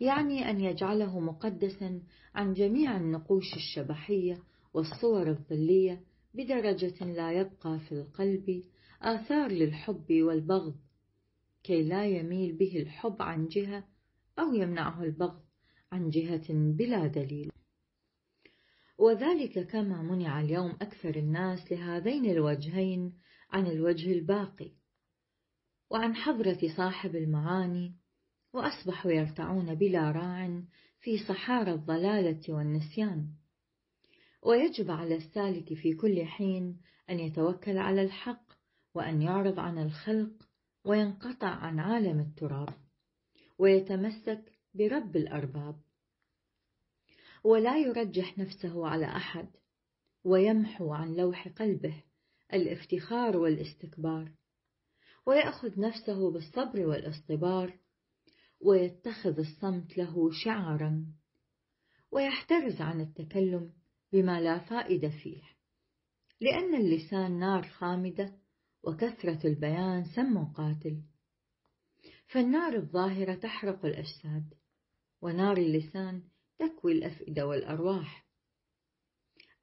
يعني 0.00 0.50
أن 0.50 0.60
يجعله 0.60 1.20
مقدسا 1.20 2.02
عن 2.34 2.54
جميع 2.54 2.96
النقوش 2.96 3.54
الشبحية 3.56 4.42
والصور 4.74 5.28
الظلية 5.28 6.00
بدرجة 6.34 7.04
لا 7.04 7.32
يبقى 7.32 7.78
في 7.78 7.92
القلب 7.92 8.62
آثار 9.02 9.50
للحب 9.52 10.06
والبغض 10.12 10.74
كي 11.62 11.82
لا 11.82 12.06
يميل 12.06 12.52
به 12.56 12.76
الحب 12.76 13.22
عن 13.22 13.48
جهة 13.48 13.84
أو 14.38 14.54
يمنعه 14.54 15.02
البغض 15.02 15.40
عن 15.92 16.10
جهة 16.10 16.46
بلا 16.50 17.06
دليل. 17.06 17.52
وذلك 18.98 19.66
كما 19.66 20.02
منع 20.02 20.40
اليوم 20.40 20.70
أكثر 20.70 21.16
الناس 21.16 21.72
لهذين 21.72 22.30
الوجهين 22.30 23.12
عن 23.50 23.66
الوجه 23.66 24.12
الباقي. 24.12 24.79
وعن 25.90 26.16
حضرة 26.16 26.58
صاحب 26.76 27.16
المعاني 27.16 27.94
وأصبحوا 28.52 29.12
يرتعون 29.12 29.74
بلا 29.74 30.10
راع 30.10 30.62
في 31.00 31.18
صحارى 31.18 31.72
الضلالة 31.72 32.54
والنسيان. 32.54 33.26
ويجب 34.42 34.90
على 34.90 35.16
السالك 35.16 35.74
في 35.74 35.94
كل 35.94 36.24
حين 36.24 36.80
أن 37.10 37.20
يتوكل 37.20 37.78
على 37.78 38.02
الحق 38.02 38.44
وأن 38.94 39.22
يعرض 39.22 39.58
عن 39.58 39.78
الخلق 39.78 40.48
وينقطع 40.84 41.48
عن 41.48 41.78
عالم 41.80 42.20
التراب 42.20 42.74
ويتمسك 43.58 44.52
برب 44.74 45.16
الأرباب. 45.16 45.76
ولا 47.44 47.78
يرجح 47.78 48.38
نفسه 48.38 48.86
على 48.86 49.06
أحد 49.06 49.48
ويمحو 50.24 50.92
عن 50.92 51.14
لوح 51.14 51.48
قلبه 51.48 52.02
الإفتخار 52.52 53.36
والاستكبار. 53.36 54.32
ويأخذ 55.26 55.80
نفسه 55.80 56.30
بالصبر 56.30 56.86
والاصطبار 56.86 57.78
ويتخذ 58.60 59.38
الصمت 59.38 59.98
له 59.98 60.30
شعارا 60.44 61.06
ويحترز 62.12 62.80
عن 62.80 63.00
التكلم 63.00 63.72
بما 64.12 64.40
لا 64.40 64.58
فائدة 64.58 65.08
فيه. 65.08 65.42
لأن 66.40 66.74
اللسان 66.74 67.38
نار 67.38 67.62
خامدة 67.62 68.36
وكثرة 68.82 69.46
البيان 69.46 70.04
سم 70.04 70.44
قاتل. 70.44 71.02
فالنار 72.26 72.76
الظاهرة 72.76 73.34
تحرق 73.34 73.84
الأجساد 73.84 74.54
ونار 75.22 75.56
اللسان 75.56 76.22
تكوي 76.58 76.92
الأفئدة 76.92 77.46
والأرواح. 77.46 78.26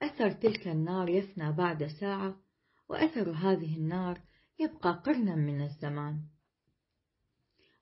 أثر 0.02 0.32
تلك 0.32 0.68
النار 0.68 1.10
يفنى 1.10 1.52
بعد 1.52 1.88
ساعة 1.88 2.42
وأثر 2.90 3.32
هذه 3.32 3.78
النار 3.78 4.22
يبقى 4.60 5.02
قرنا 5.06 5.36
من 5.36 5.62
الزمان. 5.62 6.22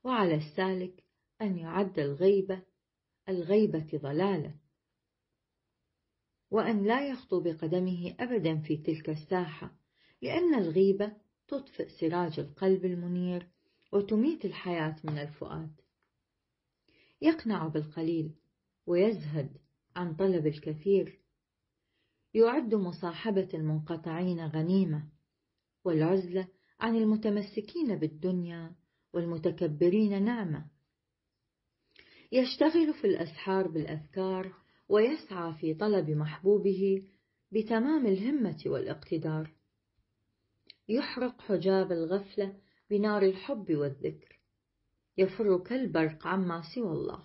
وعلى 0.03 0.35
السالك 0.35 1.03
أن 1.41 1.57
يعد 1.57 1.99
الغيبة 1.99 2.61
الغيبة 3.29 3.87
ضلالة. 3.95 4.55
وأن 6.51 6.83
لا 6.83 7.09
يخطو 7.09 7.41
بقدمه 7.41 8.15
أبدا 8.19 8.57
في 8.61 8.77
تلك 8.77 9.09
الساحة 9.09 9.75
لأن 10.21 10.55
الغيبة 10.55 11.17
تطفئ 11.47 11.89
سراج 11.89 12.39
القلب 12.39 12.85
المنير 12.85 13.47
وتميت 13.91 14.45
الحياة 14.45 14.95
من 15.03 15.17
الفؤاد. 15.17 15.81
يقنع 17.21 17.67
بالقليل 17.67 18.35
ويزهد 18.85 19.57
عن 19.95 20.15
طلب 20.15 20.47
الكثير. 20.47 21.19
يعد 22.33 22.75
مصاحبة 22.75 23.49
المنقطعين 23.53 24.39
غنيمة 24.39 25.09
والعزلة 25.83 26.47
عن 26.79 26.95
المتمسكين 26.95 27.95
بالدنيا 27.95 28.75
والمتكبرين 29.13 30.23
نعمة. 30.23 30.65
يشتغل 32.31 32.93
في 32.93 33.07
الأسحار 33.07 33.67
بالأذكار 33.67 34.53
ويسعى 34.89 35.53
في 35.53 35.73
طلب 35.73 36.09
محبوبه 36.09 37.03
بتمام 37.51 38.05
الهمة 38.05 38.63
والاقتدار. 38.65 39.51
يحرق 40.89 41.41
حجاب 41.41 41.91
الغفلة 41.91 42.55
بنار 42.89 43.21
الحب 43.21 43.71
والذكر. 43.71 44.39
يفر 45.17 45.57
كالبرق 45.57 46.27
عما 46.27 46.61
سوى 46.75 46.91
الله. 46.91 47.23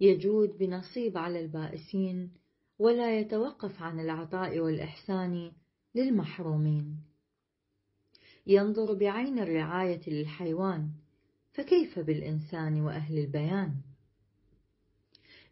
يجود 0.00 0.58
بنصيب 0.58 1.18
على 1.18 1.40
البائسين 1.40 2.32
ولا 2.78 3.20
يتوقف 3.20 3.82
عن 3.82 4.00
العطاء 4.00 4.58
والإحسان 4.58 5.52
للمحرومين. 5.94 7.11
ينظر 8.46 8.94
بعين 8.94 9.38
الرعاية 9.38 10.10
للحيوان 10.10 10.90
فكيف 11.52 11.98
بالإنسان 11.98 12.80
وأهل 12.80 13.18
البيان؟ 13.18 13.74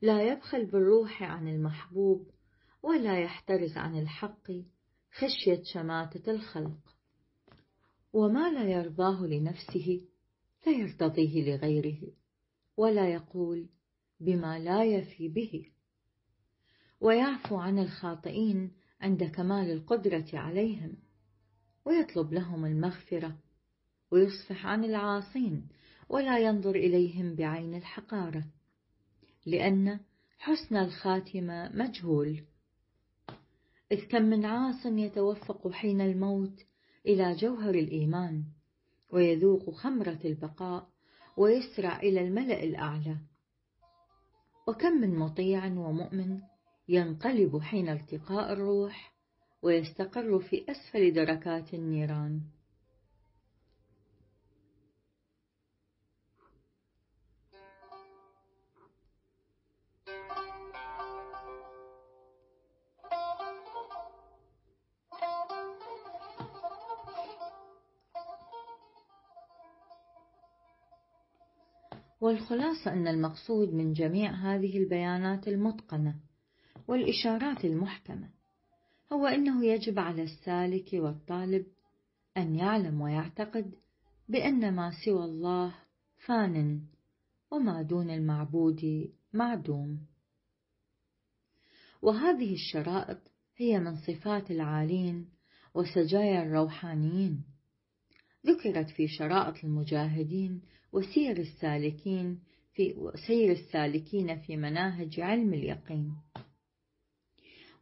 لا 0.03 0.23
يبخل 0.23 0.67
بالروح 0.67 1.23
عن 1.23 1.49
المحبوب 1.49 2.31
ولا 2.83 3.21
يحترز 3.21 3.77
عن 3.77 3.99
الحق 3.99 4.53
خشية 5.13 5.63
شماتة 5.63 6.31
الخلق. 6.31 6.97
وما 8.13 8.51
لا 8.51 8.65
يرضاه 8.65 9.27
لنفسه 9.27 10.01
لا 10.67 10.73
يرتضيه 10.73 11.57
لغيره 11.57 12.13
ولا 12.77 13.13
يقول 13.13 13.69
بما 14.21 14.59
لا 14.59 14.85
يفي 14.85 15.29
به. 15.29 15.67
ويعفو 17.01 17.57
عن 17.57 17.79
الخاطئين 17.79 18.73
عند 19.01 19.25
كمال 19.25 19.71
القدرة 19.71 20.27
عليهم. 20.33 20.97
ويطلب 21.85 22.33
لهم 22.33 22.65
المغفرة 22.65 23.37
ويصفح 24.11 24.67
عن 24.67 24.85
العاصين 24.85 25.69
ولا 26.09 26.39
ينظر 26.39 26.75
إليهم 26.75 27.35
بعين 27.35 27.75
الحقارة 27.75 28.45
لأن 29.47 30.01
حسن 30.39 30.77
الخاتمة 30.77 31.71
مجهول. 31.75 32.45
إذ 33.93 34.05
كم 34.09 34.23
من 34.23 34.45
عاص 34.45 34.87
يتوفق 34.87 35.71
حين 35.71 36.01
الموت 36.01 36.65
إلى 37.07 37.35
جوهر 37.35 37.75
الإيمان 37.75 38.45
ويذوق 39.13 39.71
خمرة 39.71 40.19
البقاء 40.25 40.89
ويسرع 41.37 42.01
إلى 42.01 42.21
الملأ 42.21 42.63
الأعلى. 42.63 43.17
وكم 44.69 44.93
من 44.93 45.15
مطيع 45.15 45.67
ومؤمن 45.67 46.41
ينقلب 46.89 47.59
حين 47.59 47.89
التقاء 47.89 48.53
الروح 48.53 49.15
ويستقر 49.63 50.39
في 50.39 50.65
أسفل 50.71 51.13
دركات 51.13 51.75
النيران. 51.75 52.41
والخلاصة 72.21 72.93
أن 72.93 73.09
المقصود 73.09 73.75
من 73.75 73.93
جميع 73.93 74.31
هذه 74.31 74.79
البيانات 74.79 75.49
المتقنة 75.49 76.15
والإشارات 76.89 77.65
المحكمة. 77.65 78.40
هو 79.13 79.27
أنه 79.27 79.67
يجب 79.67 79.99
على 79.99 80.23
السالك 80.23 80.89
والطالب 80.93 81.67
أن 82.37 82.55
يعلم 82.57 83.01
ويعتقد 83.01 83.75
بأن 84.29 84.75
ما 84.75 84.93
سوى 85.05 85.25
الله 85.25 85.75
فان 86.27 86.81
وما 87.51 87.83
دون 87.83 88.11
المعبود 88.11 89.11
معدوم. 89.33 90.07
وهذه 92.03 92.55
الشرائط 92.55 93.19
هي 93.57 93.79
من 93.79 93.97
صفات 93.97 94.51
العالين 94.51 95.29
وسجايا 95.75 96.43
الروحانيين. 96.43 97.45
ذكرت 98.47 98.91
في 98.91 99.09
شرائط 99.09 99.65
المجاهدين 99.65 100.63
وسير 100.93 101.37
السالكين 101.39 102.41
في 102.75 102.95
وسير 102.95 103.53
السالكين 103.53 104.41
في 104.41 104.57
مناهج 104.57 105.21
علم 105.21 105.55
اليقين. 105.55 106.30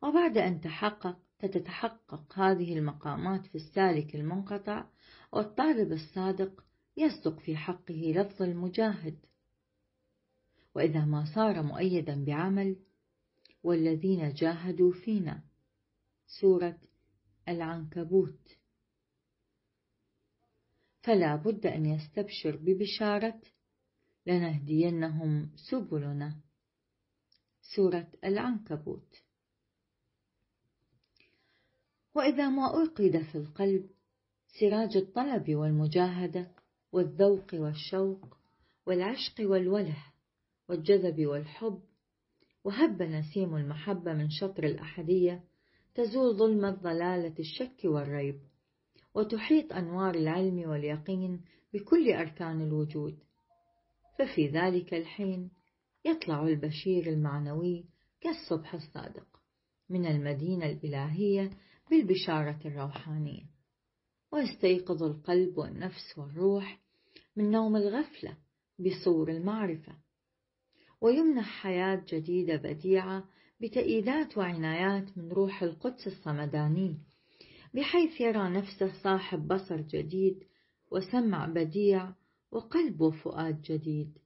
وبعد 0.02 0.38
أن 0.38 0.60
تحقق 0.60 1.18
تتحقق 1.38 2.38
هذه 2.38 2.78
المقامات 2.78 3.46
في 3.46 3.54
السالك 3.54 4.14
المنقطع 4.14 4.86
والطالب 5.32 5.92
الصادق 5.92 6.64
يصدق 6.96 7.38
في 7.38 7.56
حقه 7.56 8.12
لفظ 8.16 8.42
المجاهد. 8.42 9.18
وإذا 10.74 11.04
ما 11.04 11.24
صار 11.34 11.62
مؤيدا 11.62 12.24
بعمل 12.24 12.76
والذين 13.62 14.32
جاهدوا 14.32 14.92
فينا. 14.92 15.42
سورة 16.40 16.78
العنكبوت. 17.48 18.58
فلا 21.02 21.36
بد 21.36 21.66
أن 21.66 21.86
يستبشر 21.86 22.56
ببشارة 22.56 23.40
لنهدينهم 24.26 25.50
سبلنا. 25.70 26.40
سورة 27.76 28.12
العنكبوت. 28.24 29.27
وإذا 32.14 32.48
ما 32.48 32.66
أوقد 32.66 33.22
في 33.32 33.38
القلب 33.38 33.90
سراج 34.60 34.96
الطلب 34.96 35.54
والمجاهدة 35.54 36.50
والذوق 36.92 37.54
والشوق 37.54 38.36
والعشق 38.86 39.34
والوله 39.40 40.04
والجذب 40.68 41.26
والحب 41.26 41.80
وهب 42.64 43.02
نسيم 43.02 43.56
المحبة 43.56 44.12
من 44.12 44.30
شطر 44.30 44.64
الأحدية 44.64 45.44
تزول 45.94 46.36
ظلمة 46.36 46.70
ضلالة 46.70 47.34
الشك 47.38 47.80
والريب 47.84 48.40
وتحيط 49.14 49.72
أنوار 49.72 50.14
العلم 50.14 50.70
واليقين 50.70 51.40
بكل 51.72 52.12
أركان 52.12 52.60
الوجود. 52.60 53.18
ففي 54.18 54.48
ذلك 54.48 54.94
الحين 54.94 55.50
يطلع 56.04 56.42
البشير 56.42 57.06
المعنوي 57.06 57.84
كالصبح 58.20 58.74
الصادق 58.74 59.26
من 59.88 60.06
المدينة 60.06 60.66
الإلهية 60.66 61.50
بالبشارة 61.90 62.58
الروحانية 62.64 63.44
ويستيقظ 64.32 65.02
القلب 65.02 65.58
والنفس 65.58 66.18
والروح 66.18 66.80
من 67.36 67.50
نوم 67.50 67.76
الغفلة 67.76 68.36
بصور 68.78 69.30
المعرفة. 69.30 69.92
ويمنح 71.00 71.62
حياة 71.62 72.04
جديدة 72.08 72.56
بديعة 72.56 73.24
بتأييدات 73.60 74.38
وعنايات 74.38 75.18
من 75.18 75.32
روح 75.32 75.62
القدس 75.62 76.06
الصمداني 76.06 76.98
بحيث 77.74 78.20
يرى 78.20 78.48
نفسه 78.50 79.02
صاحب 79.02 79.48
بصر 79.48 79.80
جديد 79.80 80.44
وسمع 80.90 81.46
بديع 81.46 82.12
وقلب 82.50 83.00
وفؤاد 83.00 83.62
جديد. 83.62 84.18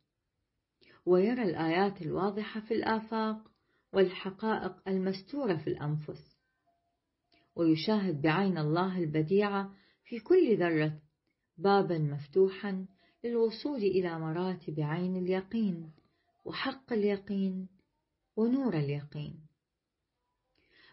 ويرى 1.06 1.42
الآيات 1.42 2.02
الواضحة 2.02 2.60
في 2.60 2.74
الآفاق 2.74 3.50
والحقائق 3.92 4.88
المستورة 4.88 5.56
في 5.56 5.66
الأنفس. 5.66 6.31
ويشاهد 7.56 8.22
بعين 8.22 8.58
الله 8.58 8.98
البديعة 8.98 9.74
في 10.04 10.20
كل 10.20 10.58
ذرة 10.58 11.00
بابا 11.58 11.98
مفتوحا 11.98 12.86
للوصول 13.24 13.78
إلى 13.78 14.18
مراتب 14.18 14.80
عين 14.80 15.16
اليقين 15.16 15.92
وحق 16.44 16.92
اليقين 16.92 17.68
ونور 18.36 18.76
اليقين. 18.76 19.46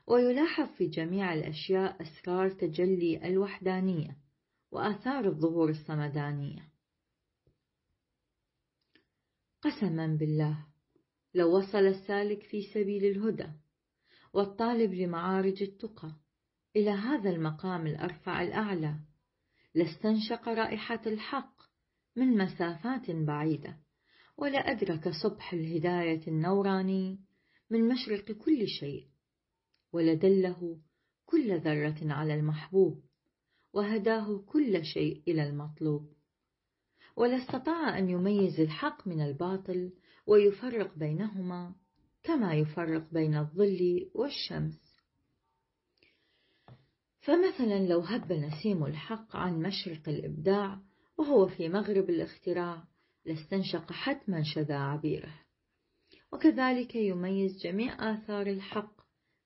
ويلاحظ 0.07 0.67
في 0.77 0.87
جميع 0.87 1.33
الأشياء 1.33 2.01
أسرار 2.01 2.49
تجلي 2.49 3.27
الوحدانية 3.27 4.17
وآثار 4.71 5.25
الظهور 5.25 5.69
الصمدانية. 5.69 6.69
قسما 9.61 10.07
بالله 10.19 10.65
لو 11.33 11.57
وصل 11.57 11.77
السالك 11.77 12.43
في 12.43 12.61
سبيل 12.73 13.05
الهدى 13.05 13.47
والطالب 14.33 14.93
لمعارج 14.93 15.63
التقى 15.63 16.15
إلى 16.75 16.89
هذا 16.89 17.29
المقام 17.29 17.87
الأرفع 17.87 18.41
الأعلى. 18.41 18.95
لاستنشق 19.75 20.49
رائحة 20.49 21.01
الحق 21.05 21.61
من 22.15 22.37
مسافات 22.37 23.11
بعيدة. 23.11 23.77
ولأدرك 24.37 25.09
صبح 25.23 25.53
الهداية 25.53 26.27
النوراني 26.27 27.19
من 27.69 27.87
مشرق 27.87 28.31
كل 28.31 28.67
شيء. 28.67 29.07
ولدله 29.93 30.79
كل 31.25 31.59
ذرة 31.59 32.13
على 32.13 32.35
المحبوب. 32.35 33.03
وهداه 33.73 34.37
كل 34.37 34.85
شيء 34.85 35.23
إلى 35.27 35.49
المطلوب. 35.49 36.13
ولا 37.15 37.43
استطاع 37.43 37.97
أن 37.97 38.09
يميز 38.09 38.59
الحق 38.59 39.07
من 39.07 39.21
الباطل 39.21 39.93
ويفرق 40.27 40.97
بينهما 40.97 41.75
كما 42.23 42.53
يفرق 42.53 43.13
بين 43.13 43.35
الظل 43.35 44.11
والشمس. 44.13 44.88
فمثلا 47.29 47.87
لو 47.87 47.99
هب 47.99 48.33
نسيم 48.33 48.85
الحق 48.85 49.35
عن 49.35 49.61
مشرق 49.61 50.09
الإبداع 50.09 50.81
وهو 51.17 51.47
في 51.47 51.69
مغرب 51.69 52.09
الاختراع 52.09 52.83
لاستنشق 53.25 53.91
حتما 53.91 54.43
شذا 54.43 54.77
عبيره. 54.77 55.33
وكذلك 56.31 56.95
يميز 56.95 57.57
جميع 57.63 58.13
آثار 58.13 58.47
الحق 58.47 59.01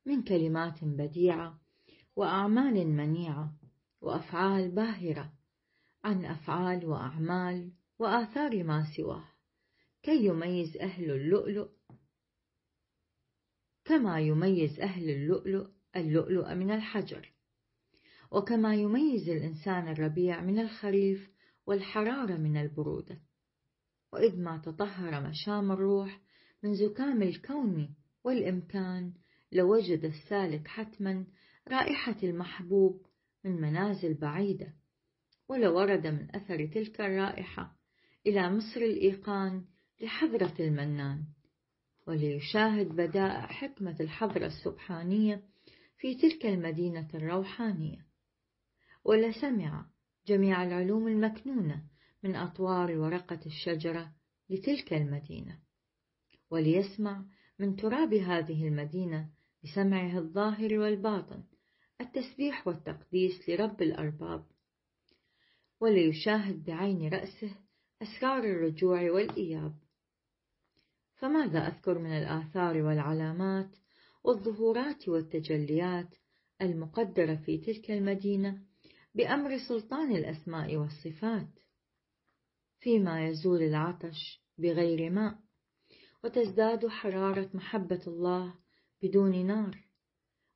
من 0.05 0.23
كلمات 0.23 0.83
بديعة 0.83 1.59
وأعمال 2.15 2.87
منيعة 2.87 3.53
وأفعال 4.01 4.71
باهرة 4.71 5.33
عن 6.03 6.25
أفعال 6.25 6.85
وأعمال 6.85 7.71
وآثار 7.99 8.63
ما 8.63 8.85
سواه. 8.97 9.27
كي 10.03 10.25
يميز 10.25 10.77
أهل 10.77 11.11
اللؤلؤ 11.11 11.69
كما 13.85 14.19
يميز 14.19 14.79
أهل 14.79 15.09
اللؤلؤ 15.09 15.67
اللؤلؤ 15.95 16.53
من 16.53 16.71
الحجر. 16.71 17.32
وكما 18.33 18.75
يميز 18.75 19.29
الإنسان 19.29 19.87
الربيع 19.87 20.41
من 20.41 20.59
الخريف 20.59 21.29
والحرارة 21.67 22.37
من 22.37 22.57
البرودة. 22.57 23.19
وإذ 24.13 24.41
ما 24.41 24.57
تطهر 24.57 25.29
مشام 25.29 25.71
الروح 25.71 26.21
من 26.63 26.75
زكام 26.75 27.21
الكون 27.21 27.95
والإمكان 28.23 29.13
لوجد 29.51 30.05
السالك 30.05 30.67
حتما 30.67 31.25
رائحة 31.67 32.15
المحبوب 32.23 33.05
من 33.43 33.61
منازل 33.61 34.13
بعيدة. 34.13 34.73
ولورد 35.49 36.07
من 36.07 36.35
أثر 36.35 36.65
تلك 36.65 37.01
الرائحة 37.01 37.75
إلى 38.27 38.49
مصر 38.49 38.81
الإيقان 38.81 39.65
لحضرة 40.01 40.53
المنان. 40.59 41.23
وليشاهد 42.07 42.87
بدائع 42.87 43.47
حكمة 43.47 43.95
الحضرة 43.99 44.45
السبحانية 44.45 45.43
في 45.97 46.15
تلك 46.15 46.45
المدينة 46.45 47.07
الروحانية. 47.13 48.12
ولسمع 49.03 49.85
جميع 50.27 50.63
العلوم 50.63 51.07
المكنونة 51.07 51.83
من 52.23 52.35
أطوار 52.35 52.97
ورقة 52.97 53.39
الشجرة 53.45 54.11
لتلك 54.49 54.93
المدينة 54.93 55.59
وليسمع 56.49 57.25
من 57.59 57.75
تراب 57.75 58.13
هذه 58.13 58.67
المدينة 58.67 59.29
بسمعه 59.63 60.17
الظاهر 60.17 60.79
والباطن 60.79 61.43
التسبيح 62.01 62.67
والتقديس 62.67 63.49
لرب 63.49 63.81
الأرباب 63.81 64.45
وليشاهد 65.79 66.65
بعين 66.65 67.09
رأسه 67.13 67.55
أسرار 68.01 68.43
الرجوع 68.43 69.11
والإياب. 69.11 69.75
فماذا 71.15 71.67
أذكر 71.67 71.99
من 71.99 72.11
الآثار 72.11 72.77
والعلامات 72.77 73.75
والظهورات 74.23 75.09
والتجليات 75.09 76.15
المقدرة 76.61 77.35
في 77.35 77.57
تلك 77.57 77.91
المدينة؟ 77.91 78.72
بأمر 79.15 79.57
سلطان 79.57 80.15
الأسماء 80.15 80.75
والصفات 80.75 81.59
فيما 82.79 83.27
يزول 83.27 83.61
العطش 83.61 84.41
بغير 84.57 85.09
ماء 85.09 85.39
وتزداد 86.23 86.87
حرارة 86.87 87.49
محبة 87.53 88.01
الله 88.07 88.53
بدون 89.01 89.45
نار 89.45 89.77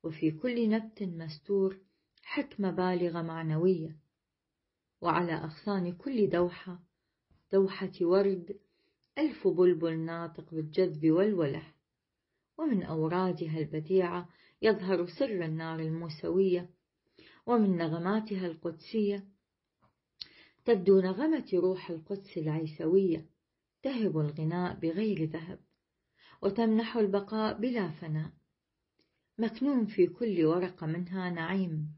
وفي 0.03 0.31
كل 0.31 0.69
نبت 0.69 1.03
مستور 1.03 1.77
حكمة 2.23 2.71
بالغة 2.71 3.21
معنوية 3.21 3.97
وعلى 5.01 5.33
أغصان 5.33 5.93
كل 5.93 6.29
دوحة 6.29 6.79
دوحة 7.53 7.91
ورد 8.01 8.59
ألف 9.17 9.47
بلبل 9.47 9.99
ناطق 9.99 10.53
بالجذب 10.53 11.11
والوله 11.11 11.73
ومن 12.57 12.83
أورادها 12.83 13.59
البديعة 13.59 14.29
يظهر 14.61 15.07
سر 15.07 15.45
النار 15.45 15.79
الموسوية 15.79 16.69
ومن 17.47 17.77
نغماتها 17.77 18.47
القدسية 18.47 19.27
تبدو 20.65 21.01
نغمة 21.01 21.49
روح 21.53 21.89
القدس 21.89 22.37
العيسوية 22.37 23.29
تهب 23.83 24.17
الغناء 24.17 24.79
بغير 24.79 25.23
ذهب 25.23 25.59
وتمنح 26.41 26.97
البقاء 26.97 27.59
بلا 27.59 27.91
فناء. 27.91 28.31
مكنون 29.37 29.85
في 29.85 30.07
كل 30.07 30.45
ورقة 30.45 30.87
منها 30.87 31.29
نعيم 31.29 31.95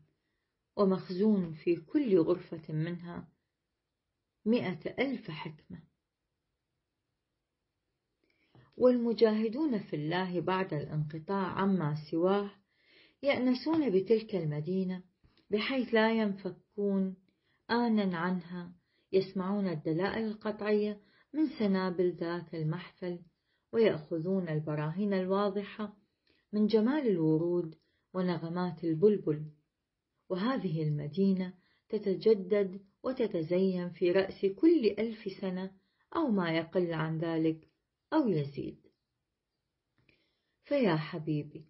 ومخزون 0.75 1.53
في 1.53 1.75
كل 1.75 2.19
غرفة 2.19 2.73
منها 2.73 3.27
مئة 4.45 5.03
ألف 5.03 5.31
حكمة. 5.31 5.83
والمجاهدون 8.77 9.79
في 9.79 9.95
الله 9.95 10.41
بعد 10.41 10.73
الانقطاع 10.73 11.47
عما 11.47 11.95
سواه 12.11 12.51
يأنسون 13.23 13.89
بتلك 13.89 14.35
المدينة 14.35 15.08
بحيث 15.49 15.93
لا 15.93 16.13
ينفكون 16.13 17.15
آنا 17.69 18.17
عنها 18.17 18.73
يسمعون 19.11 19.67
الدلائل 19.67 20.25
القطعية 20.25 21.01
من 21.33 21.47
سنابل 21.59 22.11
ذاك 22.11 22.55
المحفل 22.55 23.19
ويأخذون 23.73 24.49
البراهين 24.49 25.13
الواضحة 25.13 25.97
من 26.53 26.67
جمال 26.67 27.07
الورود 27.07 27.75
ونغمات 28.13 28.83
البلبل. 28.83 29.45
وهذه 30.29 30.83
المدينة 30.83 31.53
تتجدد 31.89 32.81
وتتزين 33.03 33.89
في 33.89 34.11
رأس 34.11 34.45
كل 34.45 34.95
ألف 34.99 35.31
سنة 35.41 35.71
أو 36.15 36.27
ما 36.27 36.57
يقل 36.57 36.93
عن 36.93 37.17
ذلك 37.17 37.69
أو 38.13 38.27
يزيد. 38.27 38.87
فيا 40.63 40.95
حبيبي 40.95 41.65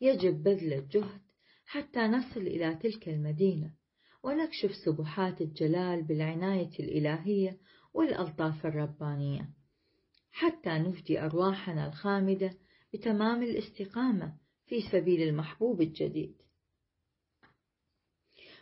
يجب 0.00 0.42
بذل 0.42 0.72
الجهد 0.72 1.23
حتى 1.64 2.00
نصل 2.00 2.40
إلى 2.40 2.74
تلك 2.74 3.08
المدينة 3.08 3.70
ونكشف 4.22 4.70
سبحات 4.84 5.40
الجلال 5.40 6.02
بالعناية 6.02 6.78
الإلهية 6.80 7.58
والألطاف 7.94 8.66
الربانية 8.66 9.48
حتى 10.32 10.70
نفدي 10.70 11.20
أرواحنا 11.20 11.86
الخامدة 11.86 12.58
بتمام 12.94 13.42
الاستقامة 13.42 14.36
في 14.66 14.80
سبيل 14.92 15.28
المحبوب 15.28 15.80
الجديد. 15.80 16.34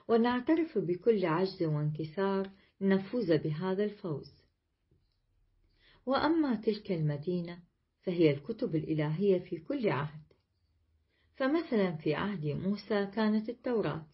ونعترف 0.08 0.78
بكل 0.78 1.26
عجز 1.26 1.62
وانكسار 1.62 2.50
لنفوز 2.80 3.32
بهذا 3.32 3.84
الفوز. 3.84 4.42
وأما 6.06 6.54
تلك 6.54 6.92
المدينة 6.92 7.62
فهي 8.02 8.30
الكتب 8.30 8.76
الإلهية 8.76 9.38
في 9.38 9.56
كل 9.56 9.88
عهد. 9.88 10.21
فمثلا 11.34 11.96
في 11.96 12.14
عهد 12.14 12.46
موسى 12.46 13.06
كانت 13.06 13.48
التوراة 13.48 14.06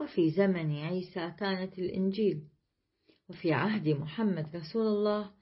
وفي 0.00 0.30
زمن 0.30 0.76
عيسى 0.76 1.30
كانت 1.38 1.78
الإنجيل 1.78 2.48
وفي 3.28 3.52
عهد 3.52 3.88
محمد 3.88 4.56
رسول 4.56 4.86
الله 4.86 5.34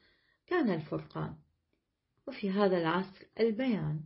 كان 0.46 0.70
الفرقان 0.70 1.36
وفي 2.28 2.50
هذا 2.50 2.78
العصر 2.78 3.26
البيان 3.40 4.00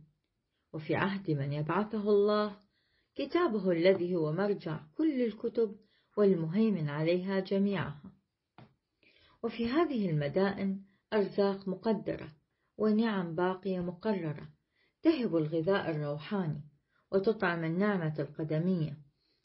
وفي 0.73 0.95
عهد 0.95 1.31
من 1.31 1.53
يبعثه 1.53 2.09
الله 2.09 2.59
كتابه 3.15 3.71
الذي 3.71 4.15
هو 4.15 4.31
مرجع 4.31 4.79
كل 4.97 5.21
الكتب 5.21 5.75
والمهيمن 6.17 6.89
عليها 6.89 7.39
جميعها. 7.39 8.11
وفي 9.43 9.67
هذه 9.67 10.09
المدائن 10.09 10.81
أرزاق 11.13 11.67
مقدرة 11.67 12.35
ونعم 12.77 13.35
باقية 13.35 13.79
مقررة 13.79 14.49
تهب 15.01 15.35
الغذاء 15.35 15.89
الروحاني 15.91 16.61
وتطعم 17.15 17.63
النعمة 17.63 18.15
القدمية 18.19 18.97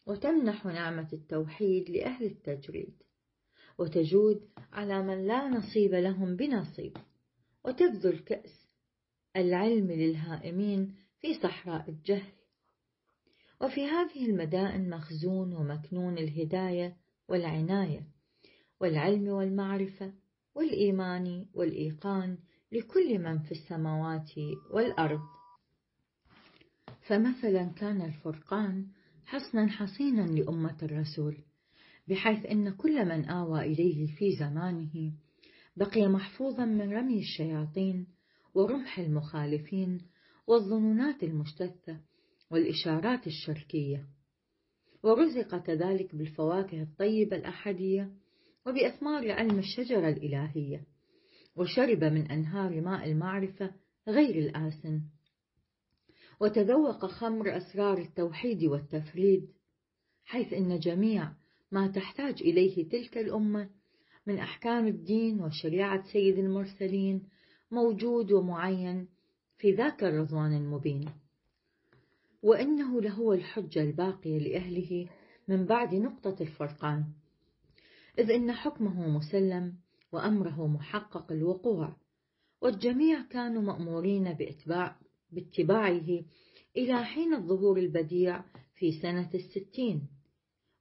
وتمنح 0.07 0.67
نعمة 0.67 1.09
التوحيد 1.13 1.91
لأهل 1.91 2.25
التجريد 2.25 3.03
وتجود 3.79 4.49
على 4.73 5.03
من 5.03 5.27
لا 5.27 5.49
نصيب 5.49 5.95
لهم 5.95 6.37
بنصيب 6.37 6.97
وتبذل 7.65 8.19
كأس 8.19 8.69
العلم 9.37 9.91
للهائمين 9.91 10.95
في 11.21 11.35
صحراء 11.35 11.91
الجهل. 11.91 12.33
وفي 13.61 13.87
هذه 13.87 14.27
المدائن 14.27 14.91
مخزون 14.91 15.53
ومكنون 15.53 16.19
الهداية 16.19 16.97
والعناية 17.29 18.07
والعلم 18.81 19.29
والمعرفة 19.29 20.13
والإيمان 20.55 21.47
والإيقان 21.55 22.39
لكل 22.73 23.19
من 23.19 23.39
في 23.39 23.53
السماوات 23.53 24.31
والأرض. 24.71 25.40
فمثلا 27.11 27.65
كان 27.65 28.03
الفرقان 28.03 28.87
حصنا 29.25 29.69
حصينا 29.69 30.23
لأمة 30.23 30.77
الرسول 30.83 31.37
بحيث 32.09 32.47
أن 32.47 32.71
كل 32.71 33.05
من 33.05 33.25
آوى 33.25 33.61
إليه 33.61 34.07
في 34.07 34.37
زمانه 34.37 35.13
بقي 35.77 36.09
محفوظا 36.09 36.65
من 36.65 36.93
رمي 36.93 37.19
الشياطين 37.19 38.07
ورمح 38.55 38.99
المخالفين 38.99 40.01
والظنونات 40.47 41.23
المشتتة 41.23 42.01
والإشارات 42.51 43.27
الشركية. 43.27 44.07
ورزق 45.03 45.57
كذلك 45.57 46.15
بالفواكه 46.15 46.83
الطيبة 46.83 47.37
الأحدية 47.37 48.13
وبأثمار 48.67 49.33
علم 49.33 49.59
الشجرة 49.59 50.09
الإلهية 50.09 50.85
وشرب 51.57 52.05
من 52.05 52.31
أنهار 52.31 52.81
ماء 52.81 53.11
المعرفة 53.11 53.71
غير 54.09 54.39
الآسن. 54.39 55.01
وتذوق 56.41 57.07
خمر 57.07 57.57
أسرار 57.57 57.99
التوحيد 57.99 58.65
والتفريد 58.65 59.49
حيث 60.25 60.53
إن 60.53 60.79
جميع 60.79 61.33
ما 61.73 61.87
تحتاج 61.87 62.43
إليه 62.43 62.89
تلك 62.89 63.19
الأمة 63.19 63.71
من 64.27 64.39
أحكام 64.39 64.87
الدين 64.87 65.41
وشريعة 65.41 66.13
سيد 66.13 66.39
المرسلين 66.39 67.23
موجود 67.71 68.33
ومعين 68.33 69.09
في 69.59 69.73
ذاك 69.73 70.05
الرضوان 70.05 70.53
المبين. 70.57 71.11
وإنه 72.43 73.01
لهو 73.01 73.33
الحجة 73.33 73.83
الباقية 73.83 74.39
لأهله 74.39 75.09
من 75.49 75.67
بعد 75.67 75.95
نقطة 75.95 76.37
الفرقان 76.41 77.05
إذ 78.19 78.31
إن 78.31 78.53
حكمه 78.53 79.09
مسلم 79.09 79.75
وأمره 80.13 80.67
محقق 80.67 81.33
الوقوع 81.33 81.97
والجميع 82.63 83.23
كانوا 83.23 83.63
مأمورين 83.63 84.33
بإتباع 84.33 85.00
باتباعه 85.33 86.25
إلى 86.77 87.05
حين 87.05 87.35
الظهور 87.35 87.79
البديع 87.79 88.45
في 88.75 88.93
سنة 89.03 89.31
الستين. 89.35 90.09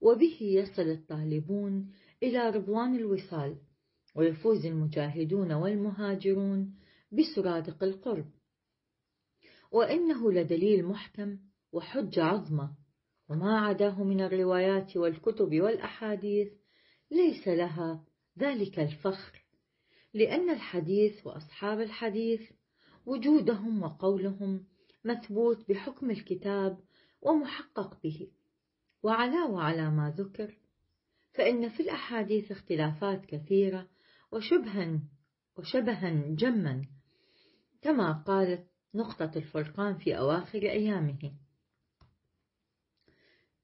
وبه 0.02 0.38
يصل 0.42 0.82
الطالبون 0.82 1.92
إلى 2.24 2.50
رضوان 2.50 2.96
الوصال 2.96 3.58
ويفوز 4.16 4.66
المجاهدون 4.66 5.52
والمهاجرون 5.52 6.76
بسرادق 7.12 7.84
القرب. 7.84 8.26
وإنه 9.72 10.32
لدليل 10.32 10.86
محكم 10.86 11.38
وحجة 11.72 12.24
عظمى 12.24 12.70
وما 13.30 13.60
عداه 13.60 14.04
من 14.04 14.22
الروايات 14.22 14.98
والكتب 14.98 15.62
والأحاديث 15.62 16.48
ليس 17.12 17.48
لها 17.48 18.06
ذلك 18.40 18.80
الفخر 18.80 19.46
لأن 20.14 20.50
الحديث 20.50 21.28
وأصحاب 21.28 21.82
الحديث 21.82 22.42
وجودهم 23.06 23.84
وقولهم 23.84 24.66
مثبوت 25.06 25.70
بحكم 25.70 26.12
الكتاب 26.12 26.80
ومحقق 27.22 28.02
به. 28.04 28.32
وعلاوة 29.04 29.64
على 29.64 29.90
ما 29.90 30.14
ذكر 30.18 30.58
فإن 31.34 31.70
في 31.70 31.80
الأحاديث 31.84 32.52
اختلافات 32.52 33.26
كثيرة 33.26 33.88
وشبها 34.32 35.00
وشبها 35.58 36.36
جما 36.36 36.86
كما 37.82 38.12
قالت 38.12 38.68
نقطة 38.94 39.32
الفرقان 39.36 39.98
في 39.98 40.18
أواخر 40.18 40.62
أيامه. 40.62 41.34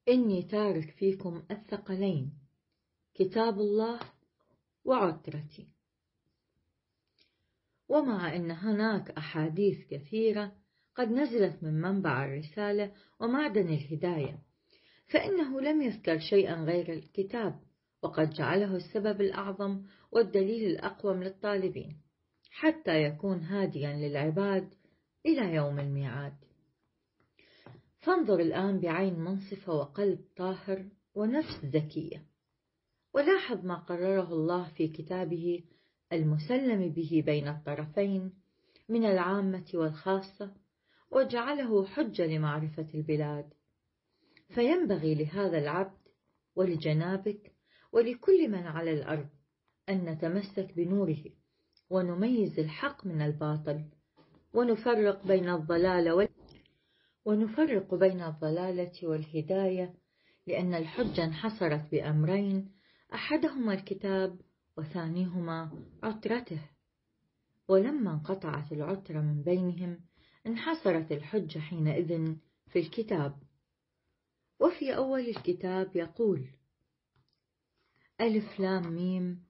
إني 0.08 0.42
تارك 0.42 0.90
فيكم 0.90 1.42
الثقلين 1.50 2.32
كتاب 3.14 3.58
الله 3.58 4.00
وعترتي. 4.84 5.75
ومع 7.88 8.36
أن 8.36 8.50
هناك 8.50 9.10
أحاديث 9.10 9.86
كثيرة 9.90 10.52
قد 10.94 11.10
نزلت 11.10 11.62
من 11.62 11.80
منبع 11.80 12.24
الرسالة 12.24 12.92
ومعدن 13.20 13.68
الهداية 13.68 14.38
فإنه 15.06 15.60
لم 15.60 15.82
يذكر 15.82 16.18
شيئا 16.18 16.54
غير 16.54 16.92
الكتاب 16.92 17.60
وقد 18.02 18.30
جعله 18.30 18.76
السبب 18.76 19.20
الأعظم 19.20 19.82
والدليل 20.12 20.70
الأقوم 20.70 21.22
للطالبين 21.22 21.96
حتى 22.50 23.02
يكون 23.02 23.38
هاديا 23.38 23.92
للعباد 23.92 24.74
إلى 25.26 25.54
يوم 25.54 25.80
الميعاد. 25.80 26.36
فانظر 28.00 28.40
الآن 28.40 28.80
بعين 28.80 29.20
منصفة 29.20 29.72
وقلب 29.72 30.18
طاهر 30.36 30.88
ونفس 31.14 31.64
ذكية 31.64 32.26
ولاحظ 33.14 33.64
ما 33.64 33.74
قرره 33.74 34.32
الله 34.32 34.68
في 34.68 34.88
كتابه 34.88 35.64
المسلم 36.12 36.88
به 36.88 37.22
بين 37.26 37.48
الطرفين 37.48 38.32
من 38.88 39.04
العامة 39.04 39.66
والخاصة 39.74 40.54
وجعله 41.10 41.86
حجة 41.86 42.26
لمعرفة 42.26 42.86
البلاد. 42.94 43.52
فينبغي 44.54 45.14
لهذا 45.14 45.58
العبد 45.58 45.98
ولجنابك 46.56 47.52
ولكل 47.92 48.48
من 48.48 48.66
على 48.66 48.92
الأرض 48.92 49.28
أن 49.88 50.04
نتمسك 50.04 50.72
بنوره 50.76 51.24
ونميز 51.90 52.58
الحق 52.58 53.06
من 53.06 53.22
الباطل 53.22 53.84
ونفرق 54.54 55.26
بين 55.26 55.48
الضلال 55.48 56.10
وال... 56.10 56.28
ونفرق 57.24 57.94
بين 57.94 58.22
الضلالة 58.22 58.92
والهداية 59.02 59.94
لأن 60.46 60.74
الحجة 60.74 61.24
انحصرت 61.24 61.90
بأمرين 61.92 62.72
أحدهما 63.14 63.74
الكتاب 63.74 64.40
وثانيهما 64.76 65.82
عترته 66.02 66.60
ولما 67.68 68.12
انقطعت 68.12 68.72
العترة 68.72 69.20
من 69.20 69.42
بينهم 69.42 70.00
انحصرت 70.46 71.12
الحجة 71.12 71.58
حينئذ 71.58 72.36
في 72.66 72.78
الكتاب. 72.78 73.42
وفي 74.60 74.96
أول 74.96 75.20
الكتاب 75.20 75.96
يقول 75.96 76.48
ألف 78.20 78.60
لام 78.60 78.92
ميم 78.92 79.46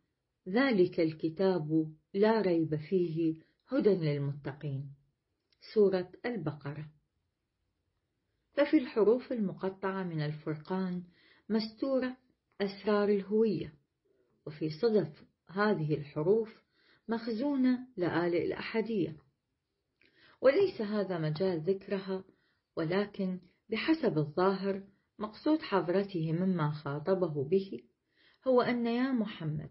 ذلك 0.49 1.01
الكتاب 1.01 1.95
لا 2.15 2.41
ريب 2.41 2.77
فيه 2.77 3.43
هدى 3.69 3.91
للمتقين. 3.91 4.95
سورة 5.75 6.13
البقرة. 6.27 6.91
ففي 8.53 8.79
الحروف 8.79 9.33
المقطعة 9.33 10.03
من 10.03 10.21
الفرقان 10.21 11.03
مستورة 11.49 12.17
أسرار 12.61 13.09
الهوية. 13.09 13.75
وفي 14.47 14.71
صدف 14.71 15.25
هذه 15.49 15.95
الحروف 15.95 16.63
مخزونة 17.09 17.89
لآلئ 17.97 18.45
الأحدية. 18.45 19.17
وليس 20.41 20.81
هذا 20.81 21.19
مجال 21.19 21.61
ذكرها 21.61 22.25
ولكن 22.77 23.41
بحسب 23.69 24.19
الظاهر 24.19 24.83
مقصود 25.19 25.63
حضرته 25.63 26.33
مما 26.33 26.71
خاطبه 26.71 27.45
به 27.45 27.81
هو 28.47 28.61
أن 28.61 28.87
يا 28.87 29.13
محمد 29.13 29.71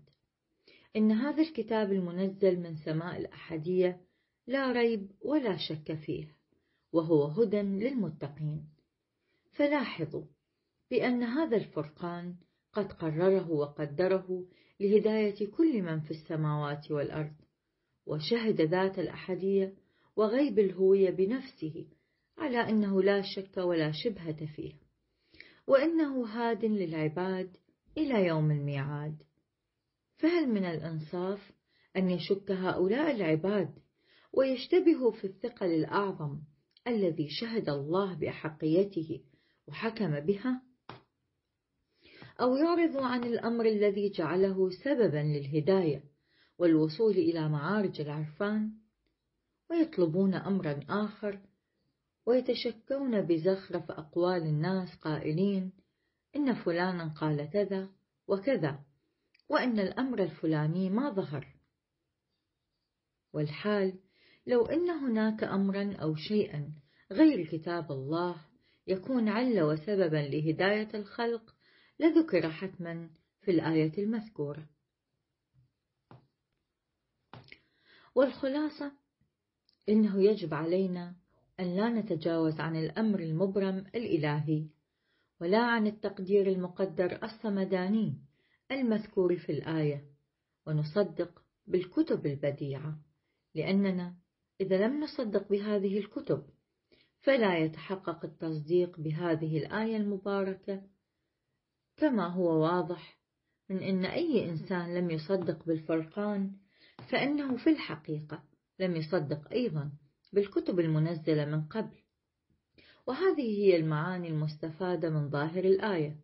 إن 0.95 1.11
هذا 1.11 1.41
الكتاب 1.41 1.91
المنزل 1.91 2.59
من 2.59 2.75
سماء 2.75 3.17
الأحدية 3.17 4.01
لا 4.47 4.71
ريب 4.71 5.11
ولا 5.21 5.57
شك 5.57 5.93
فيه 5.93 6.35
وهو 6.91 7.25
هدى 7.25 7.61
للمتقين. 7.61 8.69
فلاحظوا 9.51 10.25
بأن 10.91 11.23
هذا 11.23 11.57
الفرقان 11.57 12.35
قد 12.73 12.93
قرره 12.93 13.51
وقدره 13.51 14.45
لهداية 14.79 15.51
كل 15.51 15.81
من 15.81 15.99
في 15.99 16.11
السماوات 16.11 16.91
والأرض 16.91 17.33
وشهد 18.05 18.61
ذات 18.61 18.99
الأحدية 18.99 19.73
وغيب 20.15 20.59
الهوية 20.59 21.09
بنفسه 21.09 21.87
على 22.37 22.57
أنه 22.57 23.01
لا 23.01 23.21
شك 23.21 23.57
ولا 23.57 23.91
شبهة 23.91 24.45
فيه 24.45 24.73
وأنه 25.67 26.25
هاد 26.25 26.65
للعباد 26.65 27.57
إلى 27.97 28.25
يوم 28.25 28.51
الميعاد. 28.51 29.23
فهل 30.17 30.49
من 30.49 30.65
الإنصاف 30.65 31.51
أن 31.97 32.09
يشك 32.09 32.51
هؤلاء 32.51 33.15
العباد 33.15 33.79
ويشتبهوا 34.33 35.11
في 35.11 35.27
الثقل 35.27 35.65
الأعظم 35.65 36.39
الذي 36.87 37.27
شهد 37.29 37.69
الله 37.69 38.13
بأحقيته 38.13 39.21
وحكم 39.67 40.19
بها؟ 40.19 40.61
أو 42.41 42.55
يعرضوا 42.55 43.05
عن 43.05 43.23
الأمر 43.23 43.65
الذي 43.65 44.09
جعله 44.09 44.69
سببا 44.69 45.17
للهداية 45.17 46.03
والوصول 46.57 47.11
إلى 47.11 47.49
معارج 47.49 48.01
العرفان 48.01 48.71
ويطلبون 49.69 50.33
أمرا 50.33 50.79
آخر 50.89 51.39
ويتشكون 52.25 53.21
بزخرف 53.21 53.91
أقوال 53.91 54.41
الناس 54.41 54.95
قائلين 54.95 55.71
إن 56.35 56.53
فلانا 56.53 57.13
قال 57.13 57.49
كذا 57.49 57.89
وكذا 58.27 58.79
وإن 59.49 59.79
الأمر 59.79 60.23
الفلاني 60.23 60.89
ما 60.89 61.09
ظهر. 61.09 61.55
والحال 63.33 63.99
لو 64.47 64.65
أن 64.65 64.89
هناك 64.89 65.43
أمرا 65.43 65.95
أو 66.01 66.15
شيئا 66.15 66.73
غير 67.11 67.45
كتاب 67.45 67.91
الله 67.91 68.35
يكون 68.87 69.29
عل 69.29 69.61
وسببا 69.61 70.17
لهداية 70.17 70.89
الخلق 70.93 71.54
لذكر 71.99 72.51
حتما 72.51 73.09
في 73.41 73.51
الآية 73.51 74.03
المذكورة. 74.03 74.69
والخلاصة 78.15 78.91
إنه 79.89 80.23
يجب 80.23 80.53
علينا 80.53 81.15
أن 81.59 81.75
لا 81.75 81.89
نتجاوز 81.89 82.59
عن 82.59 82.75
الأمر 82.75 83.19
المبرم 83.19 83.77
الإلهي 83.95 84.67
ولا 85.41 85.61
عن 85.63 85.87
التقدير 85.87 86.47
المقدر 86.47 87.23
الصمداني 87.23 88.17
المذكور 88.71 89.37
في 89.37 89.51
الآية 89.51 90.05
ونصدق 90.67 91.43
بالكتب 91.67 92.25
البديعة 92.25 92.99
لأننا 93.55 94.15
إذا 94.61 94.87
لم 94.87 95.03
نصدق 95.03 95.49
بهذه 95.49 95.97
الكتب 95.97 96.43
فلا 97.21 97.57
يتحقق 97.57 98.25
التصديق 98.25 98.99
بهذه 98.99 99.57
الآية 99.57 99.97
المباركة 99.97 100.81
كما 101.97 102.27
هو 102.27 102.63
واضح 102.63 103.19
من 103.69 103.83
أن 103.83 104.05
أي 104.05 104.49
إنسان 104.49 104.95
لم 104.95 105.11
يصدق 105.11 105.65
بالفرقان 105.65 106.51
فإنه 107.09 107.57
في 107.57 107.69
الحقيقة 107.69 108.43
لم 108.79 108.95
يصدق 108.95 109.51
أيضا 109.51 109.91
بالكتب 110.33 110.79
المنزلة 110.79 111.45
من 111.45 111.61
قبل. 111.61 111.97
وهذه 113.07 113.59
هي 113.59 113.75
المعاني 113.75 114.27
المستفادة 114.27 115.09
من 115.09 115.29
ظاهر 115.29 115.65
الآية. 115.65 116.19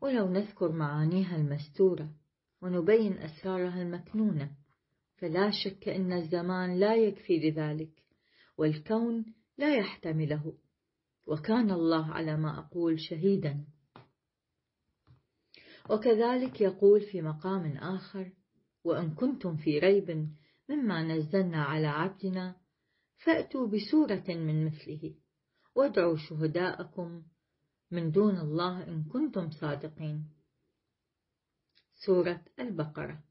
ولو 0.00 0.28
نذكر 0.28 0.72
معانيها 0.72 1.36
المستورة 1.36 2.14
ونبين 2.62 3.12
أسرارها 3.12 3.82
المكنونة 3.82 4.50
فلا 5.16 5.50
شك 5.50 5.88
أن 5.88 6.12
الزمان 6.12 6.78
لا 6.78 6.94
يكفي 6.94 7.50
لذلك 7.50 8.04
والكون 8.58 9.24
لا 9.58 9.76
يحتمله. 9.76 10.54
وكان 11.26 11.70
الله 11.70 12.06
على 12.12 12.36
ما 12.36 12.58
أقول 12.58 13.00
شهيدا. 13.00 13.64
وكذلك 15.90 16.60
يقول 16.60 17.00
في 17.00 17.22
مقام 17.22 17.76
آخر 17.76 18.32
وإن 18.84 19.14
كنتم 19.14 19.56
في 19.56 19.78
ريب 19.78 20.28
مما 20.68 21.02
نزلنا 21.02 21.64
على 21.64 21.86
عبدنا 21.86 22.56
فأتوا 23.24 23.66
بسورة 23.66 24.24
من 24.28 24.66
مثله 24.66 25.14
وادعوا 25.74 26.16
شهداءكم 26.16 27.22
من 27.90 28.10
دون 28.10 28.38
الله 28.40 28.88
إن 28.88 29.04
كنتم 29.04 29.50
صادقين. 29.50 30.24
سورة 31.94 32.44
البقرة. 32.60 33.24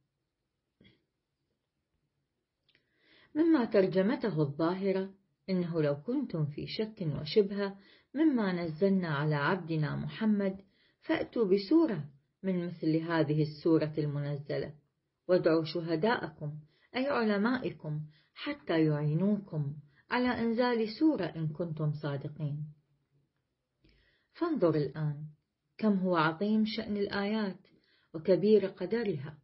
مما 3.36 3.66
ترجمته 3.66 4.42
الظاهرة 4.42 5.13
إنه 5.50 5.82
لو 5.82 6.02
كنتم 6.02 6.46
في 6.46 6.68
شك 6.68 7.08
وشبهة 7.22 7.78
مما 8.13 8.54
نزلنا 8.54 9.08
على 9.08 9.36
عبدنا 9.36 9.96
محمد 9.96 10.62
فأتوا 11.02 11.46
بسورة 11.46 12.12
من 12.43 12.67
مثل 12.67 12.95
هذه 12.95 13.41
السورة 13.41 13.93
المنزلة. 13.97 14.73
وادعوا 15.27 15.63
شهداءكم 15.63 16.60
أي 16.95 17.08
علمائكم 17.08 18.01
حتى 18.34 18.86
يعينوكم 18.86 19.75
على 20.12 20.27
إنزال 20.27 20.89
سورة 20.99 21.25
إن 21.25 21.47
كنتم 21.47 21.91
صادقين. 21.91 22.73
فانظر 24.34 24.75
الآن 24.75 25.27
كم 25.77 25.93
هو 25.99 26.15
عظيم 26.15 26.65
شأن 26.65 26.97
الآيات 26.97 27.67
وكبير 28.13 28.65
قدرها 28.65 29.38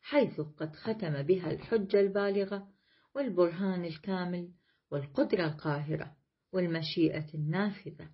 حيث 0.00 0.40
قد 0.40 0.76
ختم 0.76 1.22
بها 1.22 1.50
الحجة 1.50 2.00
البالغة 2.00 2.68
والبرهان 3.14 3.84
الكامل 3.84 4.52
والقدرة 4.90 5.44
القاهرة 5.46 6.16
والمشيئة 6.52 7.34
النافذة. 7.34 8.10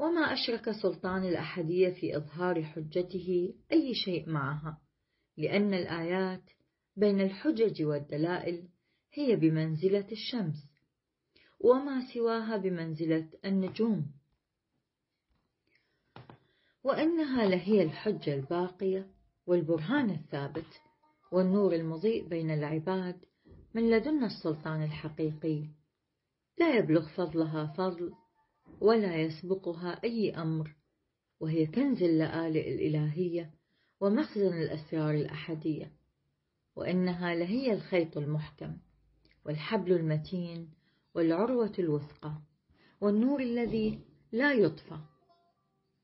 وما 0.00 0.32
أشرك 0.32 0.70
سلطان 0.70 1.24
الأحدية 1.24 1.90
في 1.90 2.16
إظهار 2.16 2.62
حجته 2.62 3.54
أي 3.72 3.94
شيء 3.94 4.30
معها 4.30 4.80
لأن 5.36 5.74
الآيات 5.74 6.42
بين 6.96 7.20
الحجج 7.20 7.82
والدلائل 7.82 8.68
هي 9.12 9.36
بمنزلة 9.36 10.06
الشمس 10.12 10.70
وما 11.60 12.12
سواها 12.14 12.56
بمنزلة 12.56 13.28
النجوم. 13.44 14.06
وإنها 16.84 17.46
لهي 17.46 17.82
الحجة 17.82 18.34
الباقية 18.34 19.10
والبرهان 19.46 20.10
الثابت 20.10 20.80
والنور 21.32 21.74
المضيء 21.74 22.28
بين 22.28 22.50
العباد 22.50 23.24
من 23.74 23.90
لدن 23.90 24.24
السلطان 24.24 24.82
الحقيقي. 24.82 25.64
لا 26.58 26.78
يبلغ 26.78 27.08
فضلها 27.08 27.66
فضل 27.66 28.12
ولا 28.80 29.16
يسبقها 29.16 30.00
أي 30.04 30.34
أمر 30.34 30.74
وهي 31.40 31.66
كنز 31.66 32.02
اللآلئ 32.02 32.74
الإلهية 32.74 33.50
ومخزن 34.00 34.62
الأسرار 34.62 35.14
الأحدية 35.14 35.92
وإنها 36.76 37.34
لهي 37.34 37.72
الخيط 37.72 38.16
المحكم 38.16 38.76
والحبل 39.46 39.92
المتين 39.92 40.70
والعروة 41.14 41.72
الوثقى 41.78 42.32
والنور 43.00 43.40
الذي 43.40 44.00
لا 44.32 44.52
يطفى. 44.52 44.98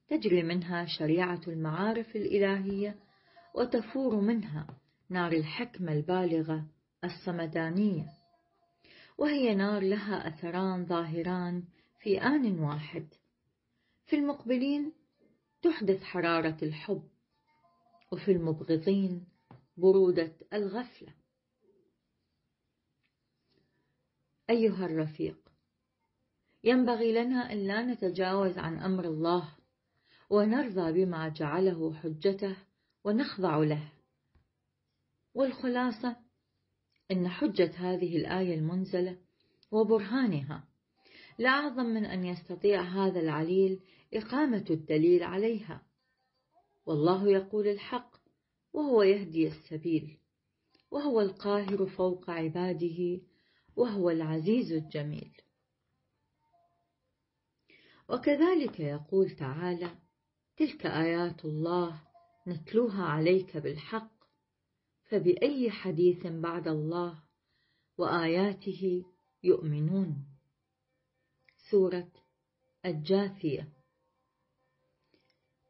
تجري 0.09 0.43
منها 0.43 0.87
شريعة 0.87 1.41
المعارف 1.49 2.17
الإلهية 2.17 2.97
وتفور 3.55 4.21
منها 4.21 4.67
نار 5.11 5.33
الحكمة 5.33 5.93
البالغة 5.93 6.67
الصمدانية 7.05 8.05
وهي 9.19 9.55
نار 9.55 9.83
لها 9.83 10.29
أثران 10.29 10.87
ظاهران 10.87 11.63
في 12.07 12.23
آن 12.23 12.59
واحد. 12.61 13.07
في 14.05 14.17
المقبلين 14.17 14.93
تحدث 15.63 16.03
حرارة 16.03 16.57
الحب 16.63 17.03
وفي 18.13 18.33
المبغضين 18.33 19.27
برودة 19.77 20.33
الغفلة. 20.53 21.15
أيها 24.51 24.87
الرفيق 24.87 25.37
ينبغي 26.65 27.13
لنا 27.13 27.53
أن 27.53 27.67
لا 27.67 27.83
نتجاوز 27.83 28.59
عن 28.59 28.79
أمر 28.79 29.05
الله 29.05 29.57
ونرضى 30.31 30.93
بما 30.93 31.29
جعله 31.29 31.95
حجته 31.95 32.57
ونخضع 33.05 33.57
له. 33.57 33.93
والخلاصة 35.35 36.17
أن 37.11 37.29
حجة 37.29 37.73
هذه 37.77 38.17
الآية 38.17 38.55
المنزلة 38.55 39.19
وبرهانها 39.71 40.76
لا 41.39 41.49
أعظم 41.49 41.87
من 41.87 42.05
أن 42.05 42.25
يستطيع 42.25 42.83
هذا 42.83 43.21
العليل 43.21 43.81
إقامة 44.15 44.65
الدليل 44.71 45.23
عليها. 45.23 45.83
والله 46.87 47.29
يقول 47.29 47.69
الحق 47.69 48.17
وهو 48.73 49.03
يهدي 49.03 49.49
السبيل 49.49 50.19
وهو 50.91 51.21
القاهر 51.21 51.87
فوق 51.87 52.31
عباده 52.31 53.21
وهو 53.77 54.11
العزيز 54.11 54.73
الجميل. 54.73 55.33
وكذلك 58.09 58.81
يقول 58.81 59.31
تعالى 59.31 59.91
تلك 60.57 60.87
آيات 60.87 61.45
الله 61.45 62.03
نتلوها 62.47 63.03
عليك 63.03 63.57
بالحق 63.57 64.17
فبأي 65.05 65.71
حديث 65.71 66.27
بعد 66.27 66.69
الله 66.69 67.23
وآياته 67.99 69.05
يؤمنون. 69.43 70.36
سورة 71.71 72.09
الجاثية. 72.87 73.69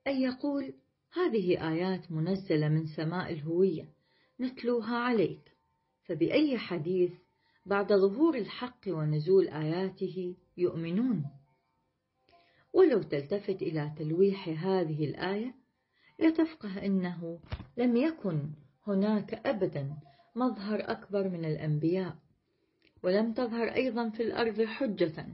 أي 0.06 0.22
يقول 0.22 0.74
هذه 1.12 1.72
آيات 1.72 2.12
منزلة 2.12 2.68
من 2.68 2.86
سماء 2.86 3.32
الهوية 3.32 3.92
نتلوها 4.40 4.96
عليك. 4.96 5.56
فبأي 6.04 6.58
حديث 6.58 7.12
بعد 7.66 7.92
ظهور 7.92 8.38
الحق 8.38 8.80
ونزول 8.88 9.48
آياته 9.48 10.36
يؤمنون؟ 10.56 11.24
ولو 12.72 13.02
تلتفت 13.02 13.62
إلى 13.62 13.92
تلويح 13.98 14.48
هذه 14.48 15.04
الآية 15.04 15.54
لتفقه 16.20 16.86
أنه 16.86 17.40
لم 17.76 17.96
يكن 17.96 18.50
هناك 18.86 19.34
أبدا 19.34 19.96
مظهر 20.36 20.90
أكبر 20.90 21.28
من 21.28 21.44
الأنبياء 21.44 22.16
ولم 23.02 23.32
تظهر 23.32 23.68
أيضا 23.68 24.10
في 24.10 24.22
الأرض 24.22 24.62
حجة. 24.62 25.26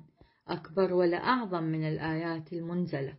أكبر 0.48 0.94
ولا 0.94 1.16
أعظم 1.16 1.64
من 1.64 1.88
الآيات 1.88 2.52
المنزلة. 2.52 3.18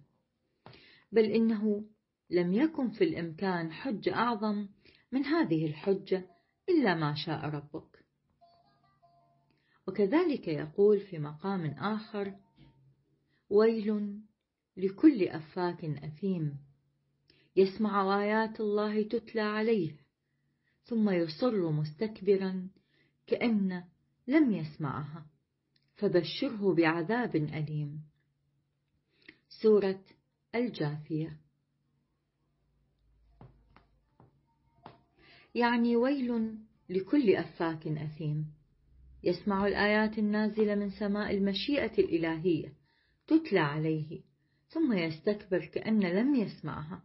بل 1.12 1.26
إنه 1.26 1.86
لم 2.30 2.54
يكن 2.54 2.90
في 2.90 3.04
الإمكان 3.04 3.72
حجة 3.72 4.16
أعظم 4.16 4.68
من 5.12 5.26
هذه 5.26 5.66
الحجة 5.66 6.26
إلا 6.70 6.96
ما 6.96 7.16
شاء 7.16 7.46
ربك. 7.46 8.06
وكذلك 9.88 10.48
يقول 10.48 11.00
في 11.00 11.20
مقام 11.20 11.66
آخر 11.66 12.36
ويل 13.50 14.20
لكل 14.78 15.24
أفاك 15.24 15.86
أثيم. 15.86 16.58
يسمع 17.56 18.22
آيات 18.22 18.60
الله 18.60 19.04
تتلى 19.04 19.42
عليه 19.42 19.96
ثم 20.84 21.10
يصر 21.10 21.72
مستكبرا 21.72 22.70
كأن 23.28 23.84
لم 24.28 24.52
يسمعها. 24.52 25.33
فبشره 25.96 26.74
بعذاب 26.74 27.36
أليم. 27.36 28.02
سورة 29.50 30.00
الجاثية 30.56 31.38
يعني 35.56 35.96
ويل 35.96 36.58
لكل 36.90 37.36
أفاك 37.36 37.88
أثيم. 37.88 38.54
يسمع 39.24 39.68
الآيات 39.68 40.18
النازلة 40.18 40.76
من 40.76 40.90
سماء 40.90 41.34
المشيئة 41.36 41.98
الإلهية. 42.00 42.74
تتلى 43.28 43.60
عليه. 43.60 44.22
ثم 44.70 44.94
يستكبر 44.94 45.66
كأن 45.66 46.00
لم 46.00 46.36
يسمعها. 46.36 47.04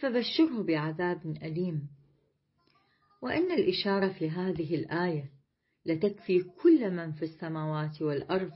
فبشره 0.00 0.62
بعذاب 0.62 1.26
أليم. 1.26 1.88
وإن 3.22 3.52
الإشارة 3.52 4.12
في 4.12 4.30
هذه 4.30 4.74
الآية 4.74 5.30
لتكفي 5.86 6.42
كل 6.42 6.90
من 6.90 7.12
في 7.12 7.22
السماوات 7.22 8.02
والأرض. 8.02 8.52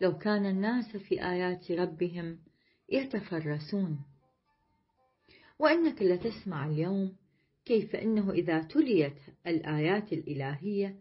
لو 0.00 0.18
كان 0.18 0.46
الناس 0.46 0.96
في 0.96 1.22
آيات 1.22 1.72
ربهم 1.72 2.38
يتفرسون. 2.88 3.98
وإنك 5.58 6.02
لتسمع 6.02 6.66
اليوم 6.66 7.16
كيف 7.64 7.96
إنه 7.96 8.30
إذا 8.30 8.62
تليت 8.62 9.18
الآيات 9.46 10.12
الإلهية 10.12 10.96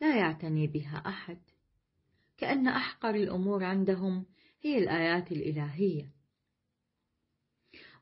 لا 0.00 0.16
يعتني 0.16 0.66
بها 0.66 1.02
أحد. 1.06 1.38
كأن 2.38 2.68
أحقر 2.68 3.14
الأمور 3.14 3.64
عندهم 3.64 4.26
هي 4.62 4.78
الآيات 4.78 5.32
الإلهية. 5.32 6.12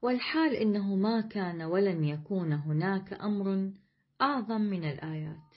والحال 0.03 0.55
إنه 0.55 0.95
ما 0.95 1.21
كان 1.21 1.63
ولن 1.63 2.05
يكون 2.05 2.53
هناك 2.53 3.13
أمر 3.13 3.73
أعظم 4.21 4.61
من 4.61 4.85
الآيات. 4.85 5.50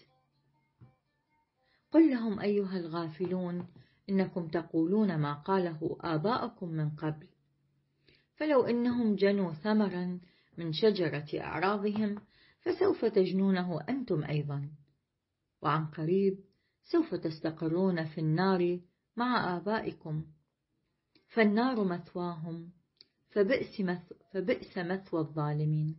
قل 1.93 2.11
لهم 2.11 2.39
أيها 2.39 2.77
الغافلون 2.77 3.67
إنكم 4.09 4.47
تقولون 4.47 5.17
ما 5.17 5.33
قاله 5.33 5.97
آباءكم 6.01 6.69
من 6.69 6.89
قبل. 6.89 7.27
فلو 8.35 8.63
إنهم 8.65 9.15
جنوا 9.15 9.53
ثمرا 9.53 10.19
من 10.57 10.73
شجرة 10.73 11.25
أعراضهم 11.33 12.21
فسوف 12.61 13.05
تجنونه 13.05 13.81
أنتم 13.89 14.23
أيضا. 14.23 14.69
وعن 15.61 15.85
قريب 15.85 16.39
سوف 16.83 17.15
تستقرون 17.15 18.05
في 18.05 18.21
النار 18.21 18.79
مع 19.17 19.57
آبائكم. 19.57 20.25
فالنار 21.27 21.83
مثواهم 21.83 22.71
فبئس, 23.31 23.79
مث 23.79 24.13
فبئس 24.33 24.77
مثوى 24.77 25.19
الظالمين. 25.19 25.95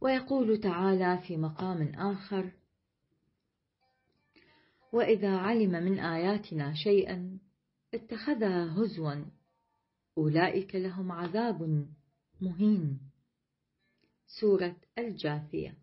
ويقول 0.00 0.60
تعالى 0.60 1.22
في 1.26 1.36
مقام 1.36 1.82
آخر 1.94 2.57
وإذا 4.92 5.36
علم 5.36 5.70
من 5.70 5.98
آياتنا 5.98 6.74
شيئا 6.74 7.38
اتخذها 7.94 8.74
هزوا. 8.74 9.24
أولئك 10.18 10.74
لهم 10.74 11.12
عذاب 11.12 11.86
مهين. 12.40 13.00
سورة 14.40 14.76
الجاثية. 14.98 15.74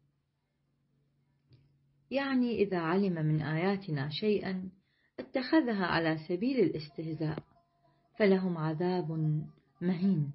يعني 2.11 2.51
إذا 2.63 2.79
علم 2.79 3.25
من 3.25 3.41
آياتنا 3.41 4.09
شيئا 4.09 4.69
اتخذها 5.19 5.85
على 5.85 6.17
سبيل 6.27 6.59
الاستهزاء 6.59 7.43
فلهم 8.19 8.57
عذاب 8.57 9.11
مهين. 9.81 10.31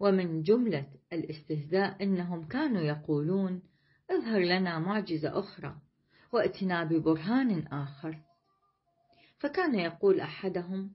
ومن 0.00 0.42
جملة 0.42 0.86
الاستهزاء 1.12 2.02
أنهم 2.02 2.48
كانوا 2.48 2.82
يقولون 2.82 3.62
اظهر 4.10 4.40
لنا 4.40 4.78
معجزة 4.78 5.38
أخرى. 5.38 5.80
واتنا 6.32 6.84
ببرهان 6.84 7.66
آخر. 7.66 8.22
فكان 9.38 9.74
يقول 9.74 10.20
أحدهم 10.20 10.94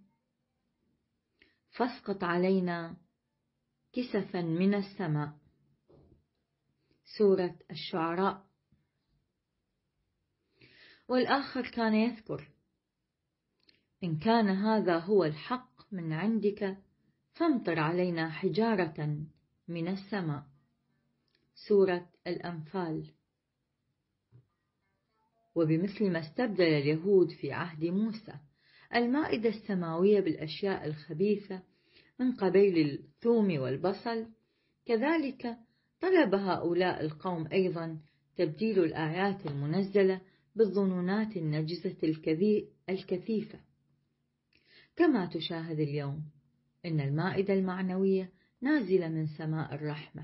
فاسقط 1.71 2.23
علينا 2.23 2.97
كسفا 3.93 4.41
من 4.41 4.73
السماء. 4.73 5.37
سورة 7.17 7.59
الشعراء. 7.71 8.47
والآخر 11.07 11.67
كان 11.67 11.93
يذكر 11.95 12.51
إن 14.03 14.19
كان 14.19 14.47
هذا 14.49 14.99
هو 14.99 15.23
الحق 15.23 15.93
من 15.93 16.13
عندك 16.13 16.77
فامطر 17.33 17.79
علينا 17.79 18.29
حجارة 18.29 19.25
من 19.67 19.87
السماء. 19.87 20.43
سورة 21.55 22.09
الأنفال. 22.27 23.16
وبمثل 25.57 26.09
ما 26.11 26.19
استبدل 26.19 26.63
اليهود 26.63 27.31
في 27.31 27.51
عهد 27.51 27.85
موسى 27.85 28.33
المائدة 28.95 29.49
السماوية 29.49 30.19
بالأشياء 30.19 30.87
الخبيثة 30.87 31.61
من 32.19 32.31
قبيل 32.31 32.89
الثوم 32.89 33.59
والبصل. 33.59 34.25
كذلك 34.85 35.57
طلب 36.01 36.35
هؤلاء 36.35 37.01
القوم 37.01 37.47
أيضا 37.47 37.99
تبديل 38.35 38.79
الآيات 38.79 39.45
المنزلة 39.45 40.21
بالظنونات 40.55 41.37
النجسة 41.37 41.95
الكثيفة. 42.89 43.59
كما 44.95 45.25
تشاهد 45.25 45.79
اليوم 45.79 46.23
إن 46.85 46.99
المائدة 46.99 47.53
المعنوية 47.53 48.31
نازلة 48.61 49.07
من 49.07 49.27
سماء 49.27 49.75
الرحمة 49.75 50.23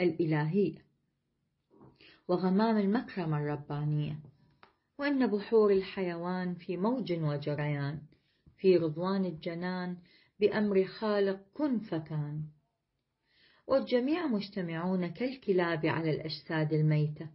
الإلهية. 0.00 0.78
وغمام 2.28 2.78
المكرمة 2.78 3.36
الربانية 3.36 4.31
وإن 5.02 5.26
بحور 5.26 5.72
الحيوان 5.72 6.54
في 6.54 6.76
موج 6.76 7.12
وجريان 7.12 7.98
في 8.56 8.76
رضوان 8.76 9.24
الجنان 9.24 9.96
بأمر 10.40 10.84
خالق 10.84 11.40
كن 11.54 11.78
فكان. 11.78 12.42
والجميع 13.66 14.26
مجتمعون 14.26 15.06
كالكلاب 15.06 15.86
على 15.86 16.10
الأجساد 16.10 16.72
الميتة 16.72 17.28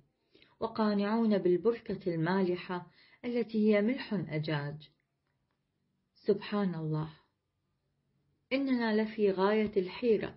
وقانعون 0.59 1.37
بالبركة 1.37 2.13
المالحة 2.13 2.87
التي 3.25 3.69
هي 3.69 3.81
ملح 3.81 4.13
أجاج. 4.13 4.89
سبحان 6.15 6.75
الله. 6.75 7.09
إننا 8.53 9.01
لفي 9.01 9.31
غاية 9.31 9.71
الحيرة 9.77 10.35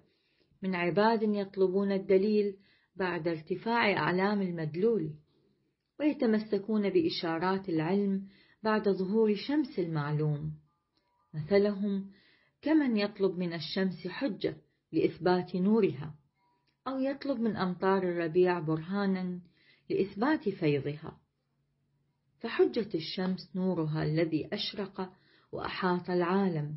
من 0.62 0.74
عباد 0.74 1.22
يطلبون 1.22 1.92
الدليل 1.92 2.56
بعد 2.96 3.28
ارتفاع 3.28 3.92
أعلام 3.92 4.42
المدلول. 4.42 5.14
ويتمسكون 6.00 6.90
بإشارات 6.90 7.68
العلم 7.68 8.26
بعد 8.62 8.88
ظهور 8.88 9.34
شمس 9.34 9.78
المعلوم. 9.78 10.52
مثلهم 11.34 12.10
كمن 12.62 12.96
يطلب 12.96 13.38
من 13.38 13.52
الشمس 13.52 14.06
حجة 14.06 14.56
لإثبات 14.92 15.56
نورها 15.56 16.14
أو 16.86 16.98
يطلب 17.00 17.40
من 17.40 17.56
أمطار 17.56 18.02
الربيع 18.02 18.60
برهانا 18.60 19.40
لإثبات 19.90 20.48
فيضها. 20.48 21.20
فحجة 22.38 22.88
الشمس 22.94 23.56
نورها 23.56 24.02
الذي 24.02 24.48
أشرق 24.52 25.12
وأحاط 25.52 26.10
العالم 26.10 26.76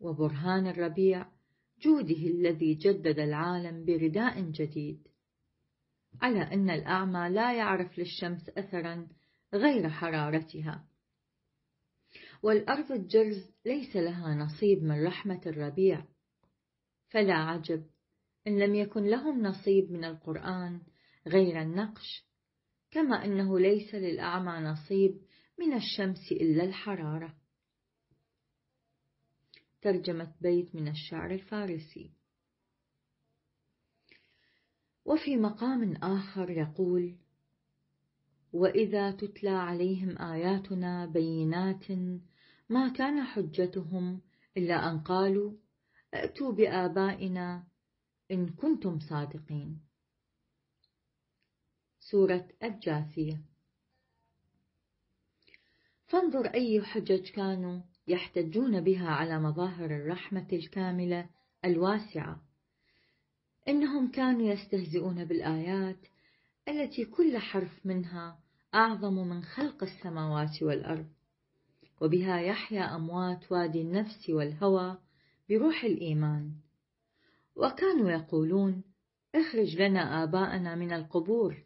وبرهان 0.00 0.66
الربيع 0.66 1.26
جوده 1.82 2.26
الذي 2.26 2.74
جدد 2.74 3.18
العالم 3.18 3.84
برداء 3.84 4.40
جديد. 4.40 5.08
على 6.22 6.42
أن 6.42 6.70
الأعمى 6.70 7.28
لا 7.28 7.56
يعرف 7.56 7.98
للشمس 7.98 8.48
أثرا 8.48 9.08
غير 9.54 9.88
حرارتها. 9.88 10.84
والأرض 12.42 12.92
الجرز 12.92 13.50
ليس 13.64 13.96
لها 13.96 14.34
نصيب 14.34 14.82
من 14.82 15.06
رحمة 15.06 15.40
الربيع. 15.46 16.04
فلا 17.08 17.34
عجب 17.34 17.86
إن 18.46 18.58
لم 18.58 18.74
يكن 18.74 19.04
لهم 19.04 19.42
نصيب 19.42 19.92
من 19.92 20.04
القرآن 20.04 20.80
غير 21.26 21.62
النقش 21.62 22.24
كما 22.90 23.24
أنه 23.24 23.58
ليس 23.58 23.94
للأعمى 23.94 24.52
نصيب 24.52 25.20
من 25.58 25.72
الشمس 25.72 26.32
إلا 26.32 26.64
الحرارة. 26.64 27.36
ترجمة 29.82 30.34
بيت 30.40 30.74
من 30.74 30.88
الشعر 30.88 31.30
الفارسي. 31.30 32.17
وفي 35.08 35.36
مقام 35.36 35.96
آخر 35.96 36.50
يقول 36.50 37.16
وإذا 38.52 39.10
تتلى 39.10 39.50
عليهم 39.50 40.18
آياتنا 40.18 41.06
بينات 41.06 41.90
ما 42.68 42.88
كان 42.88 43.22
حجتهم 43.24 44.20
إلا 44.56 44.90
أن 44.90 45.00
قالوا 45.00 45.52
ائتوا 46.14 46.52
بآبائنا 46.52 47.64
إن 48.30 48.48
كنتم 48.48 48.98
صادقين. 49.00 49.80
سورة 52.00 52.48
الجاثية. 52.62 53.40
فانظر 56.06 56.46
أي 56.46 56.82
حجج 56.82 57.30
كانوا 57.30 57.80
يحتجون 58.08 58.80
بها 58.80 59.08
على 59.08 59.38
مظاهر 59.38 59.90
الرحمة 59.90 60.48
الكاملة 60.52 61.28
الواسعة. 61.64 62.47
إنهم 63.68 64.10
كانوا 64.10 64.52
يستهزئون 64.52 65.24
بالآيات 65.24 66.06
التي 66.68 67.04
كل 67.04 67.38
حرف 67.38 67.86
منها 67.86 68.40
أعظم 68.74 69.14
من 69.28 69.42
خلق 69.42 69.82
السماوات 69.82 70.62
والأرض. 70.62 71.08
وبها 72.00 72.40
يحيا 72.40 72.96
أموات 72.96 73.52
وادي 73.52 73.82
النفس 73.82 74.30
والهوى 74.30 74.98
بروح 75.48 75.84
الإيمان. 75.84 76.52
وكانوا 77.56 78.10
يقولون 78.10 78.82
اخرج 79.34 79.82
لنا 79.82 80.22
آباءنا 80.22 80.74
من 80.74 80.92
القبور. 80.92 81.64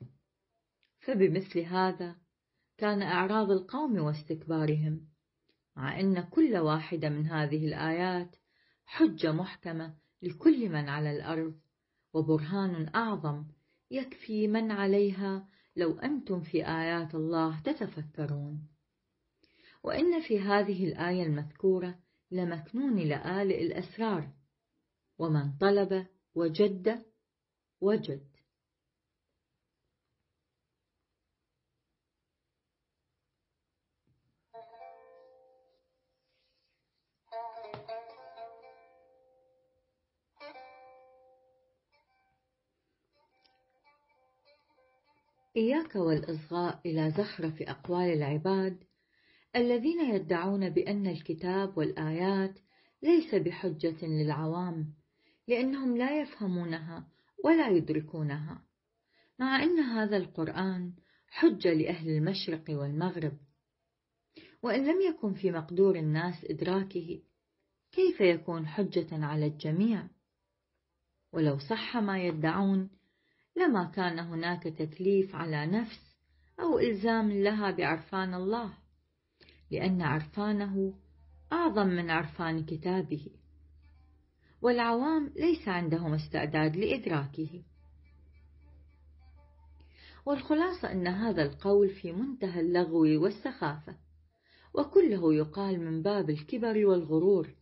فبمثل 1.00 1.58
هذا 1.58 2.16
كان 2.78 3.02
إعراض 3.02 3.50
القوم 3.50 3.98
واستكبارهم 3.98 5.08
مع 5.76 6.00
أن 6.00 6.20
كل 6.20 6.56
واحدة 6.56 7.08
من 7.08 7.26
هذه 7.26 7.66
الآيات 7.66 8.36
حجة 8.86 9.32
محكمة 9.32 9.94
لكل 10.22 10.68
من 10.68 10.88
على 10.88 11.16
الأرض. 11.16 11.61
وبرهان 12.14 12.88
أعظم 12.94 13.44
يكفي 13.90 14.48
من 14.48 14.70
عليها 14.70 15.48
لو 15.76 15.98
أنتم 15.98 16.40
في 16.40 16.66
آيات 16.66 17.14
الله 17.14 17.60
تتفكرون. 17.60 18.68
وإن 19.82 20.20
في 20.20 20.40
هذه 20.40 20.84
الآية 20.84 21.22
المذكورة 21.22 21.98
لمكنون 22.30 22.98
لآلئ 22.98 23.62
الأسرار. 23.66 24.32
ومن 25.18 25.52
طلب 25.60 26.06
وجد 26.34 27.04
وجد. 27.80 28.31
إياك 45.56 45.96
والإصغاء 45.96 46.80
إلى 46.86 47.10
زخرف 47.10 47.62
أقوال 47.62 48.12
العباد 48.12 48.84
الذين 49.56 50.14
يدعون 50.14 50.70
بأن 50.70 51.06
الكتاب 51.06 51.78
والآيات 51.78 52.58
ليس 53.02 53.34
بحجة 53.34 54.06
للعوام 54.06 54.94
لأنهم 55.48 55.96
لا 55.96 56.20
يفهمونها 56.20 57.08
ولا 57.44 57.68
يدركونها 57.68 58.62
مع 59.38 59.62
أن 59.62 59.78
هذا 59.78 60.16
القرآن 60.16 60.92
حجة 61.28 61.72
لأهل 61.72 62.10
المشرق 62.10 62.64
والمغرب. 62.68 63.38
وإن 64.62 64.86
لم 64.86 65.00
يكن 65.00 65.34
في 65.34 65.50
مقدور 65.50 65.96
الناس 65.96 66.44
إدراكه 66.44 67.22
كيف 67.92 68.20
يكون 68.20 68.66
حجة 68.66 69.24
على 69.26 69.46
الجميع؟ 69.46 70.08
ولو 71.32 71.58
صح 71.58 71.96
ما 71.96 72.24
يدعون 72.24 72.90
لما 73.56 73.84
كان 73.84 74.18
هناك 74.18 74.62
تكليف 74.62 75.34
على 75.34 75.66
نفس 75.66 76.16
أو 76.60 76.78
إلزام 76.78 77.32
لها 77.32 77.70
بعرفان 77.70 78.34
الله 78.34 78.74
لأن 79.70 80.02
عرفانه 80.02 80.94
أعظم 81.52 81.86
من 81.86 82.10
عرفان 82.10 82.64
كتابه 82.64 83.26
والعوام 84.62 85.32
ليس 85.36 85.68
عندهم 85.68 86.14
استعداد 86.14 86.76
لإدراكه. 86.76 87.62
والخلاصة 90.26 90.92
أن 90.92 91.06
هذا 91.06 91.42
القول 91.42 91.90
في 91.90 92.12
منتهى 92.12 92.60
اللغو 92.60 93.22
والسخافة 93.22 93.96
وكله 94.74 95.34
يقال 95.34 95.80
من 95.80 96.02
باب 96.02 96.30
الكبر 96.30 96.86
والغرور 96.86 97.54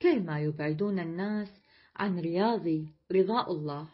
كيما 0.00 0.40
يبعدون 0.40 0.98
الناس 0.98 1.48
عن 1.96 2.18
رياض 2.18 2.86
رضاء 3.12 3.52
الله. 3.52 3.88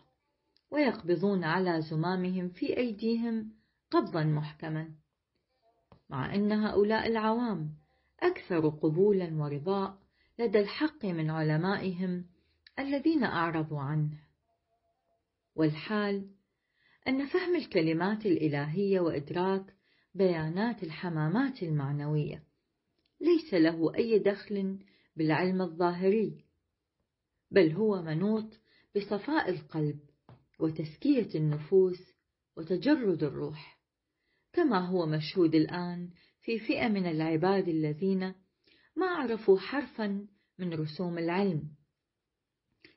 ويقبضون 0.75 1.45
على 1.45 1.81
زمامهم 1.83 2.49
في 2.49 2.77
أيديهم 2.77 3.53
قبضا 3.91 4.25
محكما. 4.25 4.95
مع 6.11 6.35
أن 6.35 6.53
هؤلاء 6.53 7.07
العوام 7.07 7.75
أكثر 8.21 8.69
قبولا 8.69 9.35
ورضاء 9.35 9.99
لدى 10.39 10.61
الحق 10.61 11.05
من 11.05 11.31
علمائهم 11.31 12.25
الذين 12.79 13.25
أعرضوا 13.25 13.81
عنه. 13.81 14.19
والحال 15.55 16.31
أن 17.09 17.27
فهم 17.27 17.57
الكلمات 17.57 18.27
الإلهية 18.27 19.01
وإدراك 19.01 19.75
بيانات 20.15 20.83
الحمامات 20.83 21.63
المعنوية 21.63 22.43
ليس 23.21 23.55
له 23.55 23.95
أي 23.95 24.19
دخل 24.19 24.79
بالعلم 25.17 25.63
الظاهري 25.63 26.45
بل 27.51 27.73
هو 27.73 28.03
منوط 28.03 28.61
بصفاء 28.97 29.51
القلب 29.51 30.14
وتزكية 30.61 31.29
النفوس 31.35 32.15
وتجرد 32.57 33.23
الروح 33.23 33.81
كما 34.53 34.79
هو 34.79 35.07
مشهود 35.07 35.55
الآن 35.55 36.11
في 36.43 36.59
فئة 36.59 36.89
من 36.89 37.07
العباد 37.07 37.69
الذين 37.69 38.35
ما 38.97 39.07
عرفوا 39.07 39.59
حرفا 39.59 40.27
من 40.59 40.75
رسوم 40.75 41.19
العلم 41.19 41.63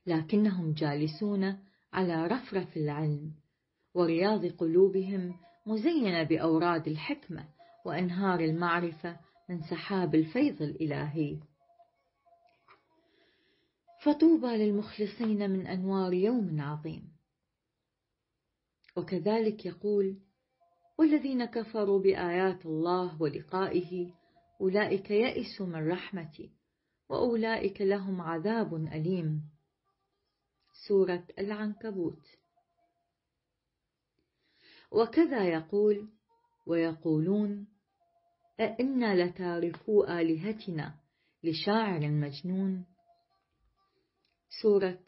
لكنهم 0.06 0.74
جالسون 0.74 1.58
على 1.94 2.28
رفرف 2.28 2.78
العلم 2.78 3.34
ورياض 3.94 4.46
قلوبهم 4.46 5.34
مزينة 5.66 6.24
بأوراد 6.24 6.88
الحكمة 6.88 7.50
وأنهار 7.86 8.40
المعرفة 8.40 9.20
من 9.50 9.62
سحاب 9.62 10.16
الفيض 10.16 10.62
الإلهي. 10.62 11.40
فطوبى 14.04 14.48
للمخلصين 14.48 15.50
من 15.50 15.68
أنوار 15.68 16.14
يوم 16.14 16.62
عظيم. 16.62 17.17
وكذلك 18.98 19.66
يقول 19.66 20.18
والذين 20.98 21.46
كفروا 21.46 22.00
بآيات 22.00 22.66
الله 22.66 23.22
ولقائه 23.22 24.14
أولئك 24.62 25.12
يئسوا 25.12 25.66
من 25.66 25.92
رحمتي 25.92 26.52
وأولئك 27.10 27.82
لهم 27.82 28.22
عذاب 28.22 28.76
أليم. 28.76 29.42
سورة 30.88 31.28
العنكبوت. 31.40 32.28
وكذا 34.92 35.50
يقول 35.50 36.10
ويقولون 36.68 37.68
أئنا 38.60 39.26
لتاركو 39.26 40.04
آلهتنا 40.04 41.00
لشاعر 41.44 42.10
مجنون. 42.10 42.86
سورة 44.62 45.00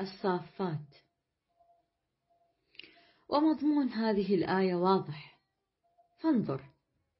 الصافات. 0.00 1.09
ومضمون 3.32 3.88
هذه 3.88 4.34
الآية 4.34 4.74
واضح. 4.74 5.40
فانظر 6.22 6.64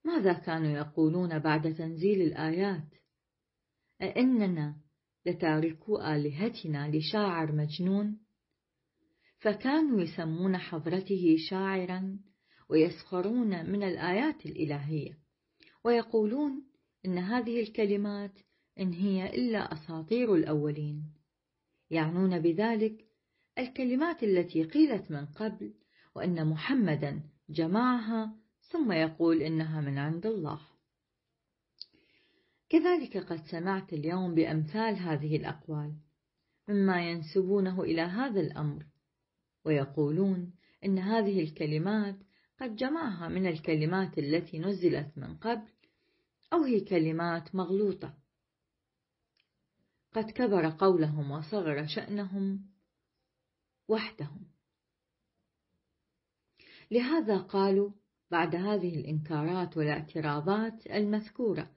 ماذا 0.04 0.32
كانوا 0.32 0.70
يقولون 0.70 1.38
بعد 1.38 1.74
تنزيل 1.74 2.22
الآيات؟ 2.22 2.94
أئننا 4.02 4.76
لتاركو 5.26 5.98
آلهتنا 5.98 6.90
لشاعر 6.96 7.52
مجنون؟ 7.52 8.20
فكانوا 9.38 10.00
يسمون 10.00 10.56
حضرته 10.56 11.36
شاعرا 11.38 12.18
ويسخرون 12.68 13.70
من 13.70 13.82
الآيات 13.82 14.46
الإلهية 14.46 15.18
ويقولون 15.84 16.66
إن 17.06 17.18
هذه 17.18 17.61
الكلمات 17.61 18.32
إن 18.80 18.92
هي 18.92 19.34
إلا 19.34 19.72
أساطير 19.72 20.34
الأولين. 20.34 21.04
يعنون 21.90 22.38
بذلك 22.38 23.04
الكلمات 23.58 24.22
التي 24.22 24.64
قيلت 24.64 25.11
من 25.11 25.26
قبل 25.26 25.74
وأن 26.20 26.46
محمدا 26.46 27.22
جمعها 27.50 28.34
ثم 28.60 28.92
يقول 28.92 29.42
إنها 29.42 29.80
من 29.80 29.98
عند 29.98 30.26
الله. 30.26 30.60
كذلك 32.68 33.16
قد 33.16 33.44
سمعت 33.44 33.92
اليوم 33.92 34.34
بأمثال 34.34 34.96
هذه 34.96 35.36
الأقوال 35.36 35.94
مما 36.68 37.10
ينسبونه 37.10 37.82
إلى 37.82 38.00
هذا 38.00 38.40
الأمر 38.40 38.86
ويقولون 39.64 40.52
إن 40.84 40.98
هذه 40.98 41.40
الكلمات 41.42 42.16
قد 42.60 42.76
جمعها 42.76 43.28
من 43.28 43.46
الكلمات 43.46 44.18
التي 44.18 44.58
نزلت 44.58 45.12
من 45.16 45.36
قبل 45.36 45.68
أو 46.52 46.64
هي 46.64 46.80
كلمات 46.80 47.54
مغلوطة. 47.54 48.14
قد 50.12 50.30
كبر 50.30 50.70
قولهم 50.70 51.30
وصغر 51.30 51.86
شأنهم 51.86 52.66
وحدهم. 53.88 54.49
لهذا 56.91 57.36
قالوا 57.36 57.91
بعد 58.30 58.57
هذه 58.57 58.95
الإنكارات 58.95 59.76
والاعتراضات 59.76 60.86
المذكورة 60.86 61.70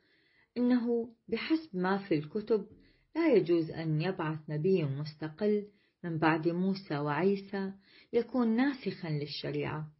إنه 0.57 1.16
بحسب 1.28 1.78
ما 1.78 1.97
في 1.97 2.16
الكتب 2.16 2.68
لا 3.16 3.34
يجوز 3.34 3.72
أن 3.72 4.01
يبعث 4.01 4.39
نبي 4.49 4.84
مستقل 4.84 5.68
من 6.03 6.18
بعد 6.18 6.47
موسى 6.47 6.97
وعيسى 6.97 7.74
يكون 8.14 8.55
ناسخا 8.55 9.09
للشريعة 9.09 9.91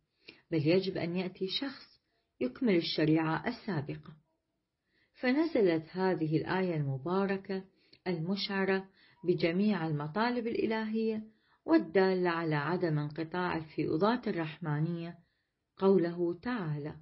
بل 0.52 0.68
يجب 0.68 0.98
أن 0.98 1.16
يأتي 1.16 1.48
شخص 1.48 2.02
يكمل 2.42 2.76
الشريعة 2.76 3.48
السابقة. 3.48 4.14
فنزلت 5.20 5.86
هذه 5.92 6.38
الآية 6.38 6.76
المباركة 6.76 7.64
المشعرة 8.08 8.90
بجميع 9.24 9.88
المطالب 9.88 10.48
الإلهية 10.48 11.24
والدالة 11.66 12.30
على 12.30 12.56
عدم 12.56 13.00
انقطاع 13.00 13.58
الفيوضات 13.58 14.28
الرحمانية 14.28 15.20
قوله 15.78 16.40
تعالى. 16.40 16.96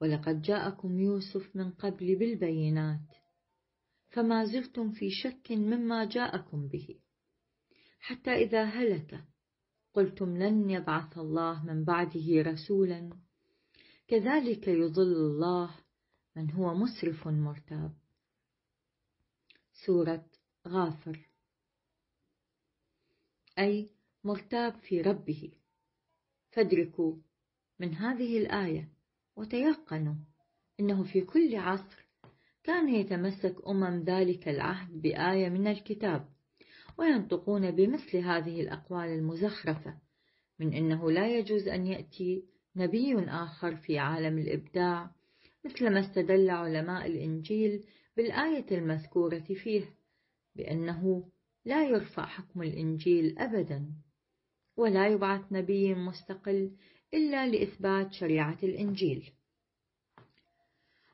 ولقد 0.00 0.42
جاءكم 0.42 1.00
يوسف 1.00 1.56
من 1.56 1.70
قبل 1.70 2.18
بالبينات 2.18 3.08
فما 4.10 4.44
زلتم 4.44 4.92
في 4.92 5.10
شك 5.10 5.52
مما 5.52 6.04
جاءكم 6.04 6.68
به. 6.68 7.00
حتى 7.98 8.30
إذا 8.30 8.64
هلك 8.64 9.24
قلتم 9.94 10.36
لن 10.36 10.70
يبعث 10.70 11.18
الله 11.18 11.64
من 11.64 11.84
بعده 11.84 12.42
رسولا. 12.42 13.10
كذلك 14.08 14.68
يضل 14.68 15.16
الله 15.16 15.76
من 16.36 16.50
هو 16.50 16.74
مسرف 16.74 17.28
مرتاب. 17.28 17.94
سورة 19.86 20.26
غافر. 20.68 21.31
أي 23.58 23.90
مرتاب 24.24 24.74
في 24.74 25.00
ربه. 25.00 25.52
فادركوا 26.50 27.16
من 27.78 27.94
هذه 27.94 28.38
الآية 28.38 28.88
وتيقنوا 29.36 30.14
أنه 30.80 31.04
في 31.04 31.20
كل 31.20 31.56
عصر 31.56 32.06
كان 32.64 32.88
يتمسك 32.88 33.56
أمم 33.68 34.02
ذلك 34.02 34.48
العهد 34.48 35.02
بآية 35.02 35.48
من 35.48 35.66
الكتاب 35.66 36.28
وينطقون 36.98 37.70
بمثل 37.70 38.16
هذه 38.16 38.60
الأقوال 38.60 39.08
المزخرفة 39.08 39.98
من 40.58 40.74
أنه 40.74 41.10
لا 41.10 41.38
يجوز 41.38 41.68
أن 41.68 41.86
يأتي 41.86 42.44
نبي 42.76 43.14
آخر 43.28 43.76
في 43.76 43.98
عالم 43.98 44.38
الإبداع 44.38 45.10
مثل 45.64 45.90
ما 45.90 46.00
استدل 46.00 46.50
علماء 46.50 47.06
الإنجيل 47.06 47.84
بالآية 48.16 48.66
المذكورة 48.70 49.38
فيه 49.38 49.84
بأنه 50.56 51.28
لا 51.64 51.88
يرفع 51.88 52.26
حكم 52.26 52.62
الإنجيل 52.62 53.38
أبدا 53.38 53.92
ولا 54.76 55.08
يبعث 55.08 55.52
نبي 55.52 55.94
مستقل 55.94 56.76
إلا 57.14 57.46
لإثبات 57.46 58.12
شريعة 58.12 58.58
الإنجيل. 58.62 59.30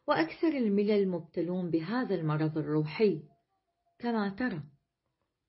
وأكثر 0.06 0.48
الملل 0.48 1.08
مبتلون 1.08 1.70
بهذا 1.70 2.14
المرض 2.14 2.58
الروحي. 2.58 3.22
كما 3.98 4.28
ترى 4.28 4.62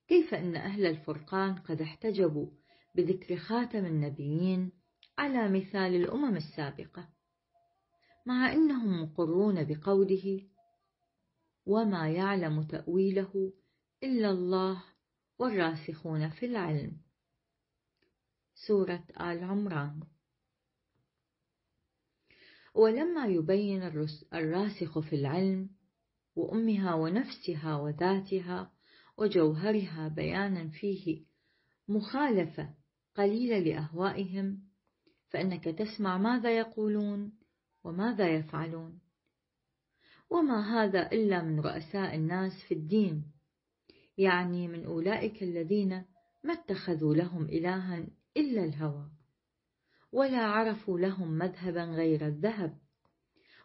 كيف 0.08 0.34
أن 0.34 0.56
أهل 0.56 0.86
الفرقان 0.86 1.56
قد 1.56 1.82
احتجبوا 1.82 2.48
بذكر 2.96 3.38
خاتم 3.38 3.86
النبيين 3.86 4.72
على 5.18 5.50
مثال 5.50 5.96
الأمم 5.96 6.36
السابقة 6.36 7.10
مع 8.26 8.54
أنهم 8.54 9.04
مقرون 9.04 9.64
بقوله 9.64 10.48
وما 11.66 12.10
يعلم 12.10 12.64
تأويله 12.64 13.54
إلا 14.04 14.30
الله 14.30 14.84
والراسخون 15.40 16.30
في 16.30 16.46
العلم. 16.46 17.02
سورة 18.68 19.04
آل 19.22 19.44
عمران. 19.44 20.00
ولما 22.76 23.28
يبين 23.28 23.84
الراسخ 24.34 25.00
في 25.00 25.16
العلم 25.16 25.70
وأمها 26.36 26.94
ونفسها 26.94 27.76
وذاتها 27.76 28.72
وجوهرها 29.18 30.08
بيانا 30.08 30.70
فيه 30.70 31.26
مخالفة 31.88 32.74
قليلة 33.16 33.60
لأهوائهم 33.60 34.64
فإنك 35.30 35.64
تسمع 35.64 36.18
ماذا 36.18 36.58
يقولون 36.58 37.34
وماذا 37.84 38.36
يفعلون. 38.36 39.00
وما 40.30 40.84
هذا 40.84 41.12
إلا 41.12 41.44
من 41.44 41.60
رؤساء 41.60 42.16
الناس 42.16 42.52
في 42.68 42.74
الدين. 42.74 43.39
يعني 44.20 44.68
من 44.68 44.86
أولئك 44.86 45.44
الذين 45.44 46.06
ما 46.44 46.54
اتخذوا 46.54 47.16
لهم 47.16 47.44
إلها 47.46 48.08
إلا 48.38 48.64
الهوى 48.64 49.10
ولا 50.12 50.46
عرفوا 50.46 51.00
لهم 51.00 51.32
مذهبا 51.32 51.84
غير 51.84 52.28
الذهب 52.28 52.78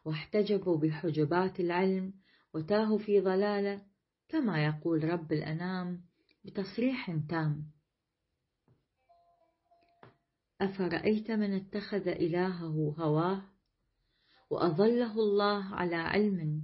واحتجبوا 0.05 0.77
بحجبات 0.77 1.61
العلم 1.61 2.13
وتاهوا 2.55 2.99
في 2.99 3.21
ضلالة 3.21 3.83
كما 4.29 4.65
يقول 4.65 5.05
رب 5.05 5.33
الأنام 5.33 6.05
بتصريح 6.45 7.17
تام. 7.29 7.71
أفرأيت 10.61 11.31
من 11.31 11.55
اتخذ 11.55 12.09
إلهه 12.09 12.95
هواه؟ 12.99 13.43
وأظله 14.51 15.13
الله 15.13 15.75
على 15.75 15.97
علم 15.97 16.63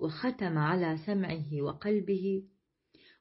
وختم 0.00 0.58
على 0.58 0.98
سمعه 1.06 1.62
وقلبه 1.62 2.42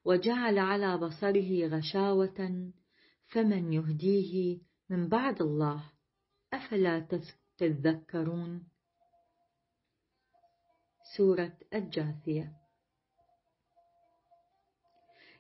وجعل 0.06 0.60
على 0.60 0.98
بصره 0.98 1.68
غشاوة 1.68 2.72
فمن 3.28 3.74
يهديه 3.74 4.60
من 4.90 5.08
بعد 5.08 5.42
الله؟ 5.42 5.84
أفلا 6.54 7.08
تذكرون؟ 7.58 8.68
سورة 11.18 11.58
الجاثية. 11.74 12.54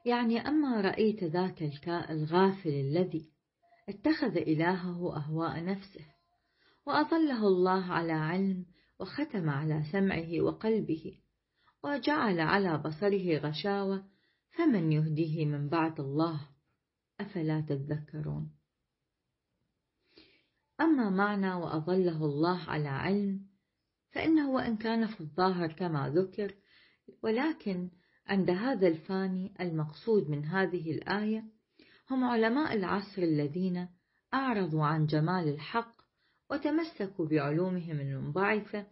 يعني 0.05 0.39
أما 0.39 0.81
رأيت 0.81 1.23
ذاك 1.23 1.63
الكاء 1.63 2.11
الغافل 2.11 2.69
الذي 2.69 3.31
اتخذ 3.89 4.37
إلهه 4.37 5.17
أهواء 5.17 5.63
نفسه 5.63 6.05
وأظله 6.85 7.47
الله 7.47 7.93
على 7.93 8.13
علم 8.13 8.65
وختم 8.99 9.49
على 9.49 9.83
سمعه 9.91 10.41
وقلبه 10.41 11.17
وجعل 11.83 12.39
على 12.39 12.77
بصره 12.77 13.37
غشاوة 13.37 14.14
فمن 14.57 14.91
يهديه 14.91 15.45
من 15.45 15.69
بعد 15.69 15.99
الله؟ 15.99 16.49
أفلا 17.19 17.61
تذكرون؟ 17.61 18.51
أما 20.81 21.09
معنى 21.09 21.53
وأظله 21.53 22.25
الله 22.25 22.69
على 22.69 22.87
علم 22.87 23.45
فإنه 24.11 24.51
وإن 24.51 24.77
كان 24.77 25.07
في 25.07 25.21
الظاهر 25.21 25.71
كما 25.71 26.09
ذكر 26.09 26.55
ولكن 27.23 27.89
عند 28.27 28.49
هذا 28.49 28.87
الفاني 28.87 29.53
المقصود 29.61 30.29
من 30.29 30.45
هذه 30.45 30.91
الآية 30.91 31.45
هم 32.09 32.23
علماء 32.23 32.75
العصر 32.75 33.21
الذين 33.21 33.87
أعرضوا 34.33 34.85
عن 34.85 35.05
جمال 35.05 35.47
الحق 35.49 35.95
وتمسكوا 36.51 37.25
بعلومهم 37.25 37.99
المنبعثة 37.99 38.87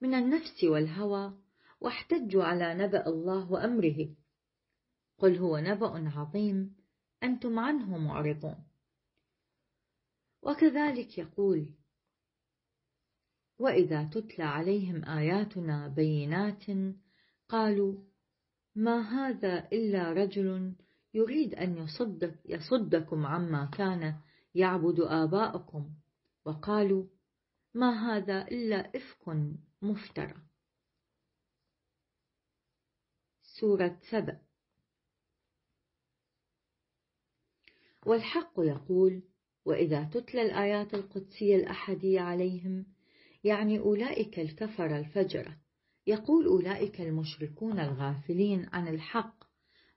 من 0.00 0.14
النفس 0.14 0.64
والهوى 0.64 1.38
واحتجوا 1.80 2.44
على 2.44 2.74
نبأ 2.74 3.06
الله 3.06 3.52
وأمره. 3.52 4.08
قل 5.18 5.38
هو 5.38 5.58
نبأ 5.58 6.12
عظيم 6.16 6.76
أنتم 7.22 7.58
عنه 7.58 7.98
معرضون. 7.98 8.64
وكذلك 10.42 11.18
يقول 11.18 11.74
وإذا 13.58 14.04
تتلى 14.04 14.44
عليهم 14.44 15.04
آياتنا 15.04 15.88
بينات 15.88 16.64
قالوا 17.48 18.04
ما 18.74 19.00
هذا 19.00 19.68
إلا 19.72 20.12
رجل 20.12 20.74
يريد 21.14 21.54
أن 21.54 21.78
يصدق 21.78 22.34
يصدكم 22.44 23.26
عما 23.26 23.64
كان 23.66 24.20
يعبد 24.54 25.00
آباؤكم. 25.00 25.94
وقالوا 26.44 27.06
ما 27.74 27.90
هذا 27.90 28.42
إلا 28.42 28.96
إفك 28.96 29.28
مفترى. 29.82 30.34
سورة 33.42 34.00
سبأ. 34.10 34.43
والحق 38.06 38.52
يقول 38.58 39.22
وإذا 39.64 40.04
تتلى 40.04 40.42
الآيات 40.42 40.94
القدسية 40.94 41.56
الأحدية 41.56 42.20
عليهم 42.20 42.86
يعني 43.44 43.78
أولئك 43.78 44.40
الكفر 44.40 44.96
الفجرة 44.96 45.56
يقول 46.06 46.46
أولئك 46.46 47.00
المشركون 47.00 47.80
الغافلين 47.80 48.68
عن 48.72 48.88
الحق 48.88 49.44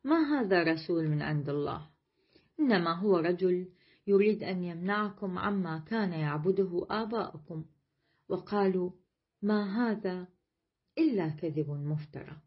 ما 0.03 0.17
هذا 0.17 0.63
رسول 0.63 1.07
من 1.07 1.21
عند 1.21 1.49
الله؟ 1.49 1.89
إنما 2.59 2.93
هو 2.93 3.17
رجل 3.17 3.69
يريد 4.07 4.43
أن 4.43 4.63
يمنعكم 4.63 5.37
عما 5.37 5.79
كان 5.79 6.13
يعبده 6.13 6.87
آباؤكم. 6.89 7.65
وقالوا 8.29 8.91
ما 9.41 9.91
هذا 9.91 10.27
إلا 10.97 11.29
كذب 11.29 11.69
مفترى. 11.69 12.41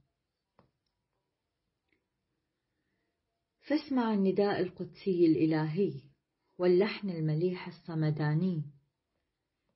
فاسمع 3.70 4.14
النداء 4.14 4.60
القدسي 4.60 5.26
الإلهي 5.26 5.92
واللحن 6.58 7.10
المليح 7.10 7.68
الصمداني. 7.68 8.64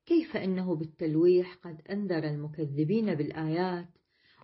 كيف 0.07 0.37
إنه 0.37 0.77
بالتلويح 0.77 1.55
قد 1.55 1.81
أنذر 1.91 2.25
المكذبين 2.25 3.15
بالآيات 3.15 3.89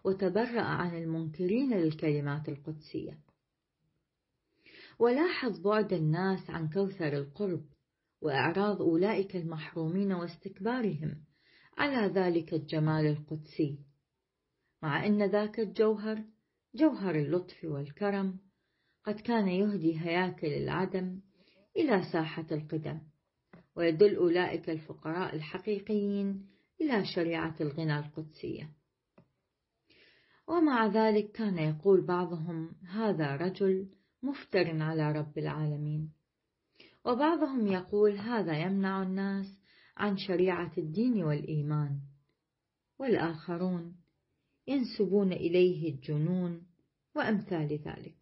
وتبرأ 0.04 0.60
عن 0.60 1.02
المنكرين 1.02 1.74
للكلمات 1.74 2.48
القدسية. 2.48 3.18
ولاحظ 4.98 5.60
بعد 5.60 5.92
الناس 5.92 6.50
عن 6.50 6.68
كوثر 6.68 7.12
القرب 7.12 7.64
وإعراض 8.20 8.82
أولئك 8.82 9.36
المحرومين 9.36 10.12
واستكبارهم 10.12 11.24
على 11.78 12.12
ذلك 12.12 12.54
الجمال 12.54 13.06
القدسي 13.06 13.78
مع 14.82 15.06
أن 15.06 15.22
ذاك 15.30 15.60
الجوهر 15.60 16.24
جوهر 16.74 17.14
اللطف 17.14 17.64
والكرم 17.64 18.49
قد 19.04 19.20
كان 19.20 19.48
يهدي 19.48 20.00
هياكل 20.00 20.46
العدم 20.46 21.20
إلى 21.76 22.02
ساحة 22.12 22.46
القدم 22.52 23.00
ويدل 23.76 24.16
أولئك 24.16 24.70
الفقراء 24.70 25.36
الحقيقيين 25.36 26.46
إلى 26.80 27.04
شريعة 27.14 27.56
الغنى 27.60 27.98
القدسية. 27.98 28.70
ومع 30.48 30.86
ذلك 30.86 31.32
كان 31.32 31.58
يقول 31.58 32.06
بعضهم 32.06 32.72
هذا 32.88 33.36
رجل 33.36 33.88
مفتر 34.22 34.82
على 34.82 35.12
رب 35.12 35.38
العالمين. 35.38 36.12
وبعضهم 37.04 37.66
يقول 37.66 38.18
هذا 38.18 38.58
يمنع 38.58 39.02
الناس 39.02 39.46
عن 39.96 40.16
شريعة 40.16 40.72
الدين 40.78 41.24
والإيمان. 41.24 42.00
والآخرون 42.98 43.96
ينسبون 44.66 45.32
إليه 45.32 45.94
الجنون 45.94 46.66
وأمثال 47.16 47.68
ذلك. 47.68 48.19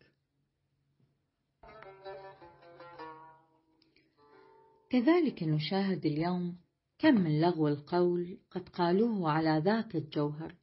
كذلك 4.90 5.42
نشاهد 5.42 6.06
اليوم 6.06 6.56
كم 6.98 7.14
من 7.14 7.40
لغو 7.40 7.68
القول 7.68 8.38
قد 8.50 8.68
قالوه 8.68 9.30
على 9.30 9.62
ذاك 9.64 9.96
الجوهر 9.96 10.54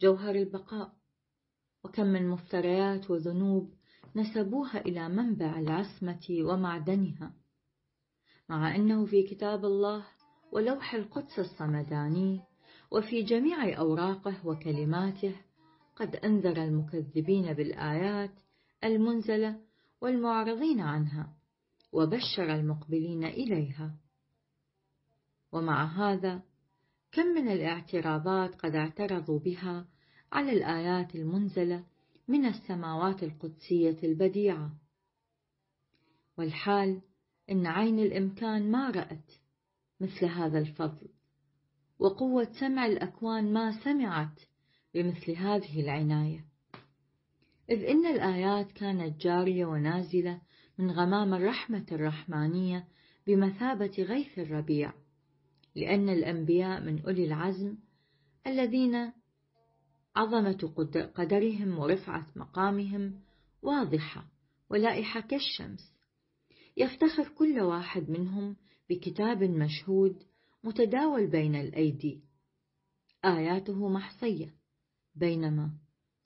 جوهر 0.00 0.34
البقاء 0.34 0.92
وكم 1.84 2.06
من 2.06 2.28
مفتريات 2.28 3.10
وذنوب 3.10 3.74
نسبوها 4.16 4.80
إلى 4.80 5.08
منبع 5.08 5.58
العصمة 5.58 6.28
ومعدنها 6.30 7.34
مع 8.48 8.76
أنه 8.76 9.06
في 9.06 9.22
كتاب 9.22 9.64
الله 9.64 10.06
ولوح 10.52 10.94
القدس 10.94 11.38
الصمداني 11.38 12.40
وفي 12.90 13.22
جميع 13.22 13.78
أوراقه 13.78 14.46
وكلماته 14.46 15.36
قد 15.96 16.16
أنذر 16.16 16.64
المكذبين 16.64 17.52
بالآيات 17.52 18.34
المنزلة 18.84 19.60
والمعرضين 20.00 20.80
عنها. 20.80 21.41
وبشر 21.92 22.54
المقبلين 22.54 23.24
إليها. 23.24 23.96
ومع 25.52 25.84
هذا 25.84 26.42
كم 27.12 27.26
من 27.26 27.48
الاعتراضات 27.48 28.54
قد 28.54 28.74
اعترضوا 28.74 29.38
بها 29.38 29.88
على 30.32 30.52
الآيات 30.52 31.14
المنزلة 31.14 31.84
من 32.28 32.46
السماوات 32.46 33.22
القدسية 33.22 33.96
البديعة. 34.02 34.72
والحال 36.38 37.02
إن 37.50 37.66
عين 37.66 37.98
الإمكان 37.98 38.70
ما 38.70 38.90
رأت 38.90 39.32
مثل 40.00 40.26
هذا 40.26 40.58
الفضل 40.58 41.08
وقوة 41.98 42.48
سمع 42.60 42.86
الأكوان 42.86 43.52
ما 43.52 43.84
سمعت 43.84 44.40
بمثل 44.94 45.32
هذه 45.32 45.80
العناية. 45.80 46.44
إذ 47.70 47.84
إن 47.84 48.06
الآيات 48.06 48.72
كانت 48.72 49.20
جارية 49.20 49.66
ونازلة 49.66 50.40
من 50.82 50.90
غمام 50.90 51.34
الرحمة 51.34 51.86
الرحمانية 51.92 52.88
بمثابة 53.26 53.92
غيث 53.98 54.38
الربيع 54.38 54.92
لأن 55.76 56.08
الأنبياء 56.08 56.80
من 56.80 57.02
أولي 57.02 57.24
العزم 57.24 57.76
الذين 58.46 59.12
عظمة 60.16 60.72
قدرهم 61.14 61.78
ورفعة 61.78 62.26
مقامهم 62.36 63.20
واضحة 63.62 64.24
ولائحة 64.70 65.20
كالشمس. 65.20 65.92
يفتخر 66.76 67.28
كل 67.28 67.60
واحد 67.60 68.10
منهم 68.10 68.56
بكتاب 68.90 69.42
مشهود 69.42 70.22
متداول 70.64 71.26
بين 71.26 71.54
الأيدي. 71.54 72.22
آياته 73.24 73.88
محصية 73.88 74.54
بينما 75.14 75.70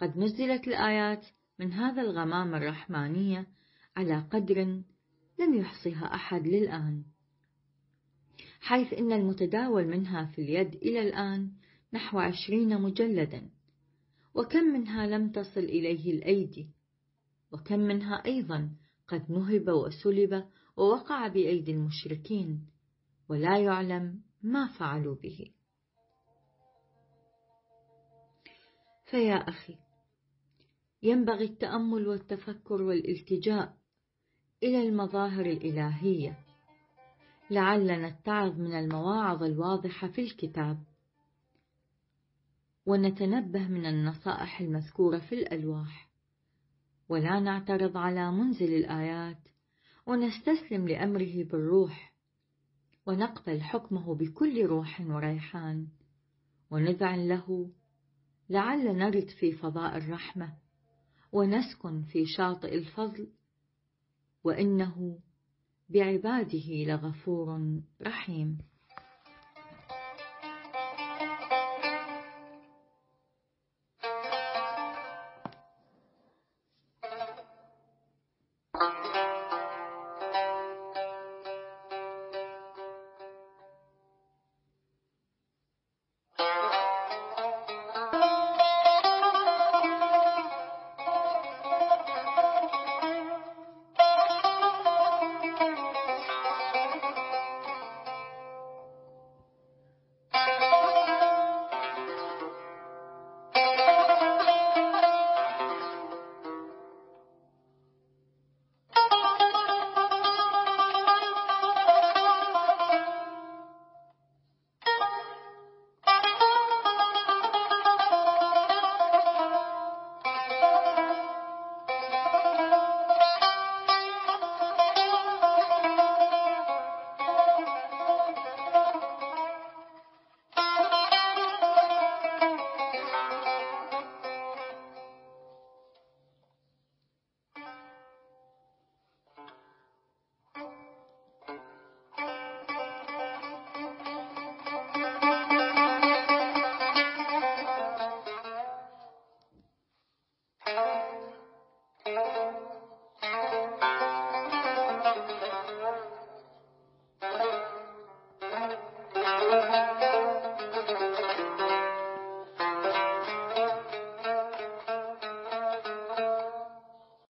قد 0.00 0.18
نزلت 0.18 0.68
الآيات 0.68 1.26
من 1.58 1.72
هذا 1.72 2.02
الغمام 2.02 2.54
الرحمانية 2.54 3.55
على 3.96 4.18
قدر 4.30 4.82
لم 5.38 5.54
يحصها 5.54 6.14
أحد 6.14 6.46
للآن. 6.46 7.04
حيث 8.60 8.92
إن 8.92 9.12
المتداول 9.12 9.86
منها 9.88 10.24
في 10.24 10.42
اليد 10.42 10.74
إلى 10.74 11.02
الآن 11.02 11.52
نحو 11.92 12.18
عشرين 12.18 12.82
مجلدا. 12.82 13.50
وكم 14.34 14.64
منها 14.64 15.06
لم 15.06 15.30
تصل 15.30 15.60
إليه 15.60 16.12
الأيدي؟ 16.12 16.70
وكم 17.52 17.78
منها 17.78 18.24
أيضا 18.24 18.70
قد 19.08 19.30
نهب 19.30 19.68
وسلب 19.68 20.44
ووقع 20.76 21.28
بأيدي 21.28 21.72
المشركين؟ 21.72 22.66
ولا 23.28 23.58
يعلم 23.58 24.22
ما 24.42 24.66
فعلوا 24.78 25.14
به. 25.14 25.50
فيا 29.10 29.34
أخي 29.34 29.76
ينبغي 31.02 31.44
التأمل 31.44 32.08
والتفكر 32.08 32.82
والالتجاء 32.82 33.75
إلى 34.66 34.88
المظاهر 34.88 35.46
الإلهية. 35.46 36.38
لعلنا 37.50 38.08
نتعظ 38.08 38.60
من 38.60 38.72
المواعظ 38.74 39.42
الواضحة 39.42 40.08
في 40.08 40.20
الكتاب. 40.20 40.78
ونتنبه 42.86 43.68
من 43.68 43.86
النصائح 43.86 44.60
المذكورة 44.60 45.18
في 45.18 45.34
الألواح. 45.34 46.10
ولا 47.08 47.40
نعترض 47.40 47.96
على 47.96 48.32
منزل 48.32 48.74
الآيات. 48.74 49.48
ونستسلم 50.06 50.88
لأمره 50.88 51.44
بالروح. 51.44 52.14
ونقبل 53.06 53.60
حكمه 53.60 54.14
بكل 54.14 54.66
روح 54.66 55.00
وريحان. 55.00 55.86
ونذعن 56.70 57.28
له. 57.28 57.70
لعل 58.50 58.96
نرد 58.96 59.28
في 59.40 59.52
فضاء 59.52 59.96
الرحمة. 59.96 60.54
ونسكن 61.32 62.02
في 62.02 62.26
شاطئ 62.26 62.74
الفضل. 62.74 63.28
وإنه 64.46 65.18
بعباده 65.88 66.84
لغفور 66.84 67.80
رحيم. 68.02 68.58